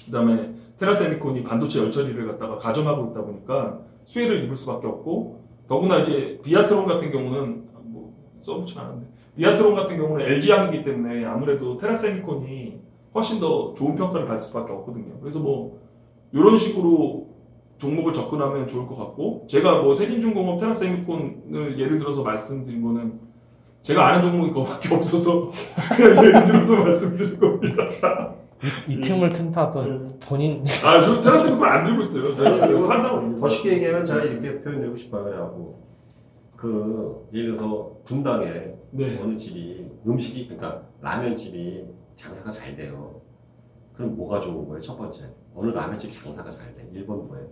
[0.04, 6.38] 그 다음에 테라세미콘이 반도체 열처리를 갖다가 가점하고 있다 보니까 수혜를 입을 수밖에 없고 더구나 이제
[6.44, 9.06] 비아트론 같은 경우는 뭐 써놓지 않았는데
[9.38, 12.78] 비아트론 같은 경우는 LG향이기 때문에 아무래도 테라세미콘이
[13.14, 15.18] 훨씬 더 좋은 평가를 받을 수밖에 없거든요.
[15.20, 15.85] 그래서 뭐
[16.36, 17.26] 이런 식으로
[17.78, 23.18] 종목을 접근하면 좋을 것 같고 제가 뭐 세진중공업 테라세미콘을 예를 들어서 말씀드린 거는
[23.82, 25.50] 제가 아는 종목이 그거밖에 없어서
[25.96, 28.34] 그냥 예를 들어서 말씀드린 겁니다.
[28.88, 30.64] 이 틈을 튼다 또 본인.
[30.84, 32.28] 아, 저 테라세미콘 안 들고 있어요.
[32.32, 35.24] 이거 한다고 더 쉽게 얘기하면 제가 이렇게 표현드리고 싶어요.
[35.24, 35.86] 그래갖고
[36.56, 39.20] 그 예를 들어서 분당에 네.
[39.22, 41.84] 어느 집이 음식이 그러니까 라면 집이
[42.16, 43.25] 장사가 잘 돼요.
[43.96, 44.80] 그럼 뭐가 좋은 거예요?
[44.80, 46.88] 첫 번째 어느 라면집 장사가 잘 돼.
[46.94, 47.48] 1번 뭐예요?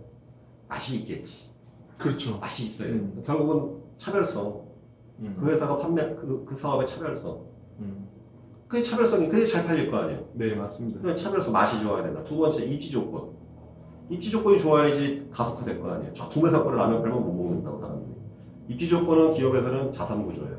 [0.67, 1.49] 맛이 있겠지.
[1.97, 2.37] 그렇죠.
[2.37, 2.89] 맛이 있어요.
[2.89, 3.23] 음.
[3.25, 4.65] 결국은 차별성.
[5.19, 5.37] 음.
[5.39, 7.41] 그 회사가 판매 그, 그 사업의 차별성.
[7.79, 8.07] 음.
[8.67, 10.23] 그게 차별성이 그게 잘 팔릴 거 아니에요.
[10.33, 11.01] 네, 맞습니다.
[11.01, 12.23] 그냥 차별성 맛이 좋아야 된다.
[12.23, 13.33] 두 번째 입지 조건.
[14.09, 16.13] 입지 조건이 좋아야지 가속화될 거 아니에요.
[16.13, 18.15] 저 동네 사건을 라면 팔면 못 먹는다고 사람들이.
[18.67, 20.57] 입지 조건은 기업에서는 자산 구조예요.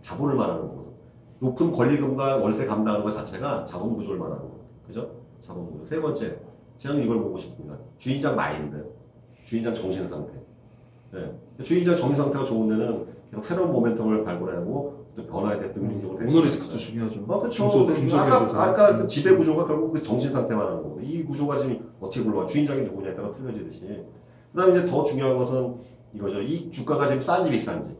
[0.00, 0.92] 자본을 말하는 거거든.
[1.40, 4.55] 높은 권리금과 월세 감당하는 것 자체가 자본 구조를 말하는 거거든.
[4.86, 5.10] 그죠?
[5.44, 5.84] 자본 구조.
[5.84, 6.36] 세 번째,
[6.78, 7.76] 저는 이걸 보고 싶습니다.
[7.98, 8.84] 주인장 마인드.
[9.44, 10.32] 주인장 정신 상태.
[11.12, 11.30] 네.
[11.62, 16.76] 주인장 정신 상태가 좋은 데는 계속 새로운 모멘텀을 발굴하고 또 변화에 대해 능동적으로 오너 리스크도
[16.76, 17.24] 중요하죠.
[17.26, 17.68] 어, 그쵸.
[17.68, 18.60] 중소- 그 중소기업에서.
[18.60, 21.00] 아까, 아까 그 지배 구조가 결국 그 정신 상태만 하는 거고.
[21.00, 22.46] 이 구조가 지금 어떻게 굴러가?
[22.46, 23.86] 주인장이 누구냐에 따라 틀려지듯이.
[24.52, 25.74] 그 다음에 이제 더 중요한 것은
[26.12, 26.42] 이거죠.
[26.42, 27.96] 이 주가가 지금 싼지 비싼지.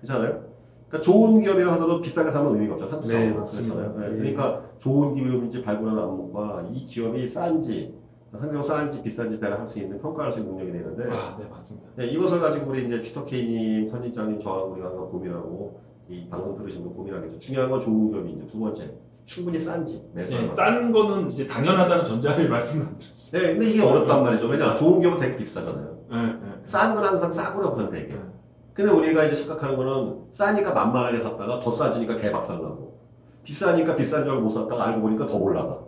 [0.00, 0.45] 그렇잖아요?
[0.88, 2.88] 그러니까 좋은 기업이라 하더라도 비싸게 사면 의미가 없죠.
[2.88, 3.20] 상투성.
[3.20, 3.74] 네, 맞습니다.
[3.98, 4.16] 네, 네.
[4.16, 7.94] 그러니까 좋은 기업인지 발굴하는 안목과 이 기업이 싼지,
[8.30, 11.88] 상대적으로 싼지 비싼지 내가 할 수 있는 평가할 수 있는 능력이 되는데 아, 네, 맞습니다.
[11.96, 16.84] 네, 이것을 가지고 우리 이제 피터 케이님, 선진장님, 저하고 우리가 항상 고민하고 이 방송 들으신
[16.84, 17.38] 분 고민하겠죠.
[17.40, 18.90] 중요한 건 좋은 기업인지 두 번째
[19.24, 20.04] 충분히 싼지.
[20.14, 23.42] 네, 싼 거는 이제 당연하다는 전제하에 말씀을 안 드렸어요.
[23.42, 24.46] 네, 근데 이게 어렵단 말이죠.
[24.46, 25.96] 왜냐 좋은 기업은 되게 비싸잖아요.
[26.10, 26.52] 네, 네.
[26.64, 28.14] 싼건 항상 싸구려 그런 되게.
[28.76, 28.84] 네.
[28.84, 32.96] 근데 우리가 이제 착각하는 거는 싸니까 만만하게 샀다가 더 싸지니까 개박살 나고
[33.42, 35.78] 비싸니까 비싼 줄 알고 못 샀다가 알고 보니까 더 올라가.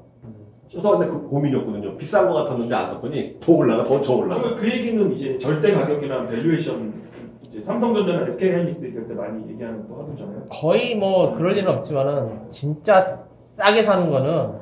[0.71, 1.97] 그래서 근데 그 고민이었거든요.
[1.97, 4.55] 비싼 거 같았는데 안 샀더니 더 올라가, 더더 올라가.
[4.55, 7.09] 그 얘기는 이제 절대 가격이나 valuation
[7.43, 10.45] 이제 삼성전자나 SK하이닉스 얘기할 때 많이 얘기하는 또 하던잖아요.
[10.51, 13.25] 거의 뭐 그럴 일은 없지만은 진짜
[13.57, 14.53] 싸게 사는 거는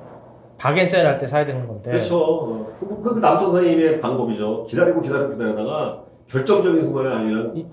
[0.58, 1.90] 바겐세일 할때 사야 되는 건데.
[1.90, 2.18] 그렇죠.
[2.18, 2.66] 어.
[2.80, 4.66] 그, 그 남선 선생님의 방법이죠.
[4.68, 7.68] 기다리고 기다리고 기다리다가 결정적인 순간에 아니면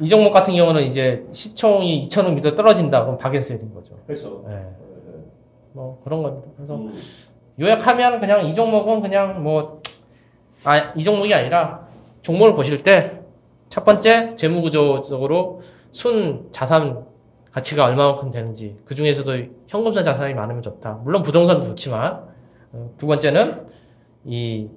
[0.00, 3.04] 이 종목 같은 경우는 이제 시총이 2,000원 밑으로 떨어진다.
[3.04, 3.96] 그럼 박앤셀인 거죠.
[4.06, 4.44] 그렇죠.
[4.48, 4.62] 예.
[5.72, 6.48] 뭐 그런 겁니다.
[6.56, 6.94] 그래서 음.
[7.58, 9.80] 요약하면 그냥 이 종목은 그냥 뭐,
[10.64, 11.86] 아, 이 종목이 아니라
[12.22, 13.24] 종목을 보실 때
[13.74, 17.04] 첫 번째 재무구조적으로 순 자산
[17.50, 19.32] 가치가 얼마만큼 되는지 그 중에서도
[19.66, 21.00] 현금성 자산이 많으면 좋다.
[21.02, 22.24] 물론 부동산도 좋지만
[22.70, 23.66] 어, 두 번째는
[24.26, 24.68] 이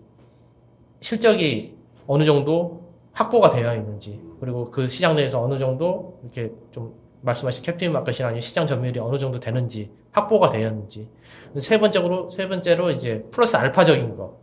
[1.00, 1.76] 실적이
[2.08, 2.87] 어느 정도
[3.18, 8.42] 확보가 되어 있는지 그리고 그 시장 내에서 어느 정도 이렇게 좀 말씀하신 캡틴 마켓이나 아니면
[8.42, 11.10] 시장 점유율이 어느 정도 되는지 확보가 되었는지.
[11.58, 14.38] 세 번째로 세 번째로 이제 플러스 알파적인 거,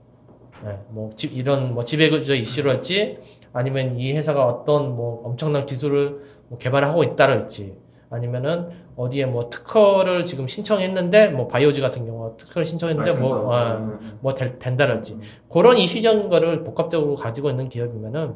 [0.65, 3.19] 네, 뭐 지- 이런 뭐 지배구조 이슈랄지
[3.53, 7.77] 아니면 이 회사가 어떤 뭐 엄청난 기술을 뭐 개발하고 있다랄지
[8.11, 14.19] 아니면은 어디에 뭐 특허를 지금 신청했는데 뭐 바이오지 같은 경우 특허를 신청했는데 뭐, 어, 음.
[14.21, 15.19] 뭐 될- 된다랄지.
[15.49, 18.35] 그런 이슈적인 거를 복합적으로 가지고 있는 기업이면은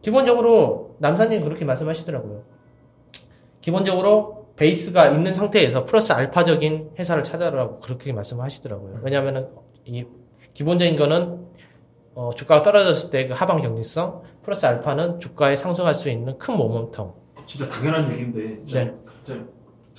[0.00, 2.42] 기본적으로 남사님 그렇게 말씀하시더라고요.
[3.60, 9.00] 기본적으로 베이스가 있는 상태에서 플러스 알파적인 회사를 찾아라고 그렇게 말씀하시더라고요.
[9.02, 9.48] 왜냐하면은
[9.84, 10.04] 이
[10.54, 11.46] 기본적인 거는
[12.14, 17.12] 어, 주가가 떨어졌을 때 그 하방 경직성 플러스 알파는 주가에 상승할 수 있는 큰 모멘텀.
[17.46, 18.40] 진짜 당연한 얘기인데
[18.72, 18.94] 네.
[19.22, 19.40] 진짜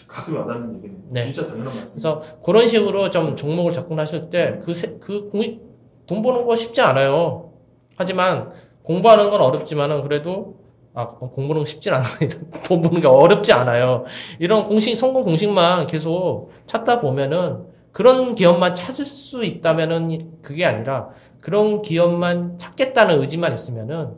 [0.08, 0.94] 가슴이 와닿는 얘기네.
[1.12, 1.24] 네.
[1.32, 2.02] 진짜 당연한 말씀.
[2.02, 7.54] 그래서 그런 식으로 좀 종목을 접근하실 때 그그돈 버는 거 쉽지 않아요.
[7.96, 8.52] 하지만
[8.90, 10.56] 공부하는 건 어렵지만은 그래도
[10.96, 12.10] 아 공부는 쉽진 않아요.
[12.66, 14.06] 돈 버는 게 어렵지 않아요.
[14.40, 21.84] 이런 공식 성공 공식만 계속 찾다 보면은 그런 기업만 찾을 수 있다면은 그게 아니라 그런
[21.84, 24.16] 기업만 찾겠다는 의지만 있으면은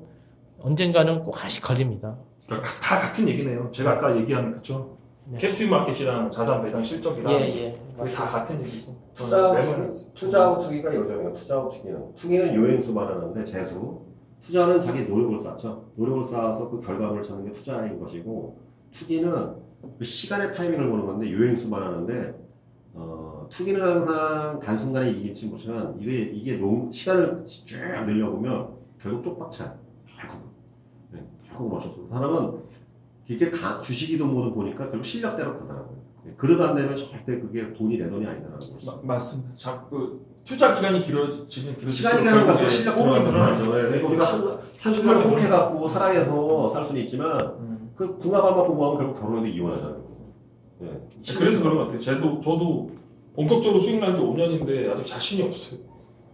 [0.62, 2.16] 언젠가는 꼭 하나씩 걸립니다.
[2.46, 3.70] 그러니까 다 같은 얘기네요.
[3.74, 4.98] 제가 아까 얘기한 그쵸?
[5.26, 5.38] 네.
[5.38, 7.78] 캡틴 마켓이랑 자산 배당 실적이랑 예.
[7.98, 8.96] 그게 다 같은 얘기고.
[10.14, 11.34] 투자하고 투기가 요즘이에요.
[11.34, 12.16] 투자하고 투기는.
[12.16, 14.11] 투기는 요행수 말하는데 재수.
[14.42, 15.92] 투자는 자기 노력을 쌓죠.
[15.96, 18.58] 노력을 쌓아서 그 결과물을 찾는 게 투자인 것이고
[18.92, 19.56] 투기는
[19.98, 22.42] 그 시간의 타이밍을 보는 건데 요행수 말하는데
[22.94, 29.78] 어, 투기는 항상 단순간에 이길지 모르지만 이게 이게 long 시간을 쭉 늘려보면 결국 쪽박차요.
[30.20, 30.52] 결국
[31.12, 31.96] 네, 결국 없어.
[32.10, 32.62] 사람은
[33.28, 36.02] 이렇게 가, 주식이든 보니까 결국 실력대로 가더라고요.
[36.26, 38.60] 네, 그러다 안 되면 절대 그게 돈이 내 돈이 아니다라는.
[38.86, 39.56] 마, 맞습니다.
[39.56, 43.64] 자꾸 투자 기간이 길어지면 길어질수록 시간이 가는 갈수록 실력 들어가는 늘어나죠.
[43.78, 47.92] 예, 그러니까 우리가 한, 한순간에 실력이 혹해갖고 사랑해서 살 수는 있지만 음.
[47.96, 50.02] 그 궁합만 보고하면 결국 결혼해도 이혼하잖아요.
[50.84, 50.88] 예.
[51.38, 52.02] 그래서 그런 것 같아요.
[52.02, 52.90] 저도 저도
[53.36, 55.80] 본격적으로 수익 난 지 5년인데 아직 자신이 없어요.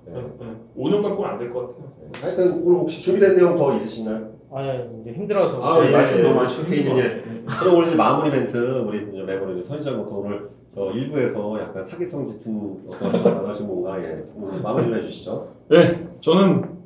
[0.06, 0.14] 네.
[0.14, 0.46] 네, 네.
[0.78, 1.92] 5년 갖고는 안 될 것 같아요.
[2.22, 4.38] 하여튼 오늘 혹시 준비된 내용 더 있으신가요?
[4.50, 4.64] 아
[5.02, 6.38] 이제 힘들어서 아, 예, 말씀 예, 너무 예.
[6.38, 7.60] 많이 이제 같아요.
[7.60, 12.28] 그럼 오늘 이제 마무리 멘트 우리 이제 매번 이제 선시장부터 오늘 저 일부에서 약간 사기성
[12.28, 14.24] 짙은 어떤 하신 뭔가 예.
[14.36, 15.56] 오늘 마무리 좀 해주시죠.
[15.70, 16.78] 네, 저는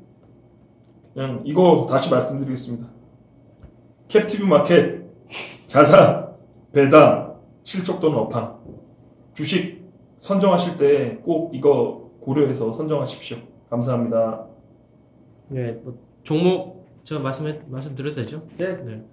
[1.13, 2.87] 그냥 이거 다시 말씀드리겠습니다.
[4.07, 5.03] 캡티브 마켓,
[5.67, 6.29] 자산,
[6.71, 8.59] 배당, 실적 또는 업황,
[9.33, 9.83] 주식
[10.19, 13.39] 선정하실 때 꼭 이거 고려해서 선정하십시오.
[13.69, 14.45] 감사합니다.
[15.49, 18.41] 네, 뭐 종목 제가 말씀해 말씀드려도 되죠?
[18.57, 19.03] 네.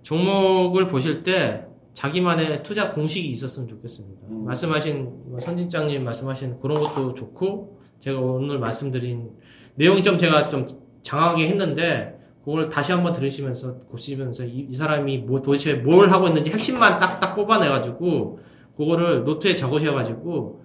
[0.00, 4.26] 종목을 보실 때 자기만의 투자 공식이 있었으면 좋겠습니다.
[4.28, 4.44] 음.
[4.44, 9.30] 말씀하신 뭐 선진장님 말씀하신 그런 것도 좋고 제가 오늘 말씀드린
[9.76, 10.68] 내용이 좀 제가 좀
[11.02, 16.50] 장하게 했는데 그걸 다시 한번 들으시면서 보시면서 이, 이 사람이 뭐 도대체 뭘 하고 있는지
[16.50, 18.40] 핵심만 딱딱 뽑아내가지고
[18.76, 20.64] 그거를 노트에 적으셔가지고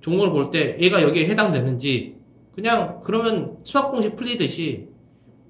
[0.00, 2.18] 종목을 볼 때 얘가 여기에 해당되는지
[2.54, 4.86] 그냥 그러면 수학 공식 풀리듯이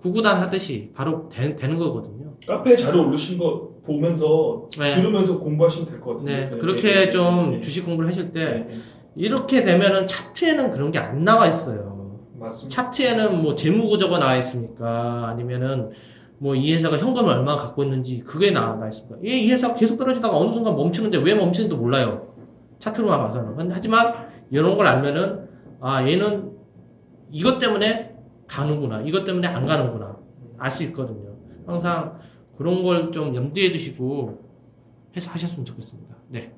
[0.00, 2.34] 구구단 하듯이 바로 되, 는 거거든요.
[2.46, 4.90] 카페에 자료 올리신 거 보면서 네.
[4.94, 6.26] 들으면서 공부하시면 될 것 같아요.
[6.36, 8.68] 네, 네, 그렇게 네, 좀 네, 주식 공부를 하실 때.
[9.16, 12.16] 이렇게 되면은 차트에는 그런 게 안 나와 있어요.
[12.38, 12.82] 맞습니다.
[12.82, 15.26] 차트에는 뭐 재무 구조가 나와 있습니까?
[15.28, 15.90] 아니면은
[16.38, 19.16] 뭐 이 회사가 현금을 얼마 갖고 있는지 그게 나와 나 있습니까?
[19.24, 22.28] 이, 이 회사가 계속 떨어지다가 어느 순간 멈추는데 왜 멈추는지도 몰라요.
[22.78, 23.56] 차트로만 봐서는.
[23.56, 24.14] 근데 하지만
[24.50, 25.48] 이런 걸 알면은
[25.80, 26.52] 아 얘는
[27.32, 28.14] 이것 때문에
[28.46, 29.02] 가는구나.
[29.02, 30.16] 이것 때문에 안 가는구나.
[30.58, 31.28] 알 수 있거든요.
[31.66, 32.18] 항상
[32.58, 34.38] 그런 걸 좀 염두에 두시고
[35.16, 36.14] 해서 하셨으면 좋겠습니다.
[36.28, 36.52] 네.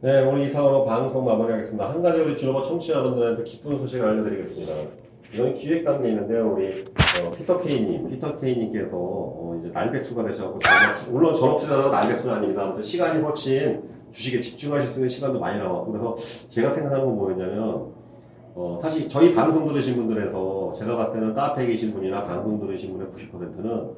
[0.00, 1.90] 네, 오늘 이상으로 방송 마무리하겠습니다.
[1.90, 4.74] 한 가지 우리 주로버 청취자 여러분들한테 기쁜 소식을 알려드리겠습니다.
[5.32, 6.52] 이건 기획 단계에 있는데요.
[6.52, 10.58] 우리 어, 피터 케이님, 피터 케이님께서 어, 이제 날백수가 되셔서
[11.10, 12.64] 물론 전업주자라도 날백수는 아닙니다.
[12.64, 16.16] 아무튼 시간이 거친 주식에 집중하실 수 있는 시간도 많이 나왔고 그래서
[16.48, 17.92] 제가 생각하는 건 뭐였냐면
[18.54, 23.08] 어, 사실 저희 방송 들으신 분들에서 제가 봤을 때는 카페에 계신 분이나 방송 들으신 분의
[23.08, 23.90] 90%는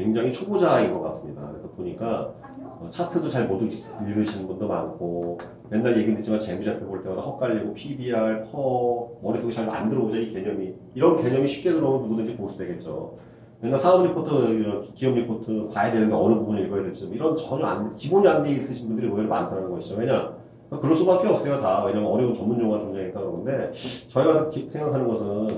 [0.00, 1.46] 굉장히 초보자인 것 같습니다.
[1.50, 2.32] 그래서 보니까
[2.80, 5.36] 어, 차트도 잘 못 읽으시는 분도 많고
[5.68, 10.72] 맨날 얘기 듣지만 재무제표 볼 때마다 헛갈리고 PBR, PER 머릿속에 잘 안 들어오죠 이 개념이
[10.94, 13.18] 이런 개념이 쉽게 들어오면 누구든지 고수되겠죠
[13.60, 18.26] 맨날 사업 리포트, 기업 리포트 봐야 되는데 어느 부분을 읽어야 될지 이런 전혀 안, 기본이
[18.26, 19.96] 안 돼 있으신 분들이 의외로 많다는 것이죠.
[20.00, 20.32] 왜냐?
[20.70, 21.84] 그럴 수밖에 없어요, 다.
[21.84, 23.70] 왜냐면 어려운 전문 용어가 등장했다 그러는데,
[24.08, 25.48] 저희가 기- 생각하는 것은,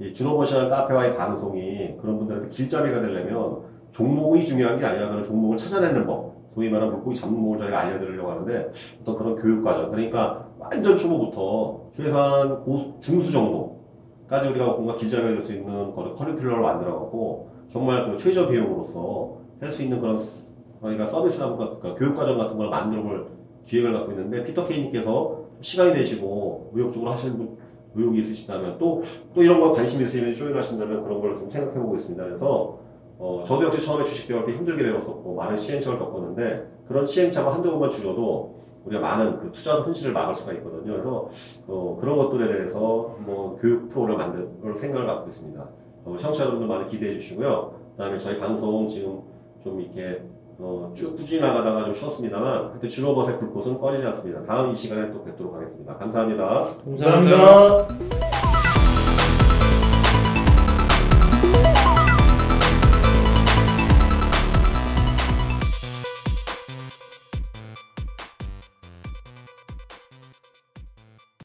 [0.00, 6.06] 이 준호버시라는 카페와의 방송이 그런 분들한테 길잡이가 되려면 종목이 중요한 게 아니라 그런 종목을 찾아내는
[6.06, 6.36] 법.
[6.54, 8.72] 소위 말하는 물고기 잡목을 저희가 알려드리려고 하는데,
[9.02, 9.90] 어떤 그런 교육과정.
[9.90, 16.60] 그러니까 완전 초보부터 최소한 고수, 중수 정도까지 우리가 뭔가 길잡이가 될 수 있는 그런 커리큘럼을
[16.60, 20.18] 만들어갖고, 정말 그 최저 비용으로서 할 수 있는 그런
[20.80, 23.26] 저희가 서비스라고 그러니까 교육과정 같은 걸 만들어 볼
[23.66, 27.56] 기획을 갖고 있는데 피터 케이님께서 시간이 되시고 의욕적으로 하시는 분
[27.96, 29.02] 의욕이 있으시다면 또
[29.34, 32.22] 또 이런 거 관심 있으시면 조인 하신다면 그런 걸 좀 생각해 보고 있습니다.
[32.24, 32.78] 그래서
[33.18, 37.70] 어, 저도 역시 처음에 주식 배울 때 힘들게 배웠었고 많은 시행착오를 겪었는데 그런 시행착오 한두
[37.70, 40.92] 번만 줄여도 우리가 많은 그 투자 손실을 막을 수가 있거든요.
[40.92, 41.28] 그래서
[41.66, 45.68] 어, 그런 것들에 대해서 뭐 교육 프로그램을 만들 생각을 갖고 있습니다.
[46.04, 47.74] 어, 청취자 여러분들 많이 기대해 주시고요.
[47.96, 49.20] 그 다음에 저희 방송 지금
[49.62, 50.22] 좀 이렇게
[50.58, 54.44] 어, 쭉 꾸준히 나가다가 좀 쉬었습니다만 하여튼 주로버스의 불꽃은 꺼지지 않습니다.
[54.44, 55.96] 다음 이 시간에 또 뵙도록 하겠습니다.
[55.96, 56.66] 감사합니다.
[56.84, 58.25] 감사합니다.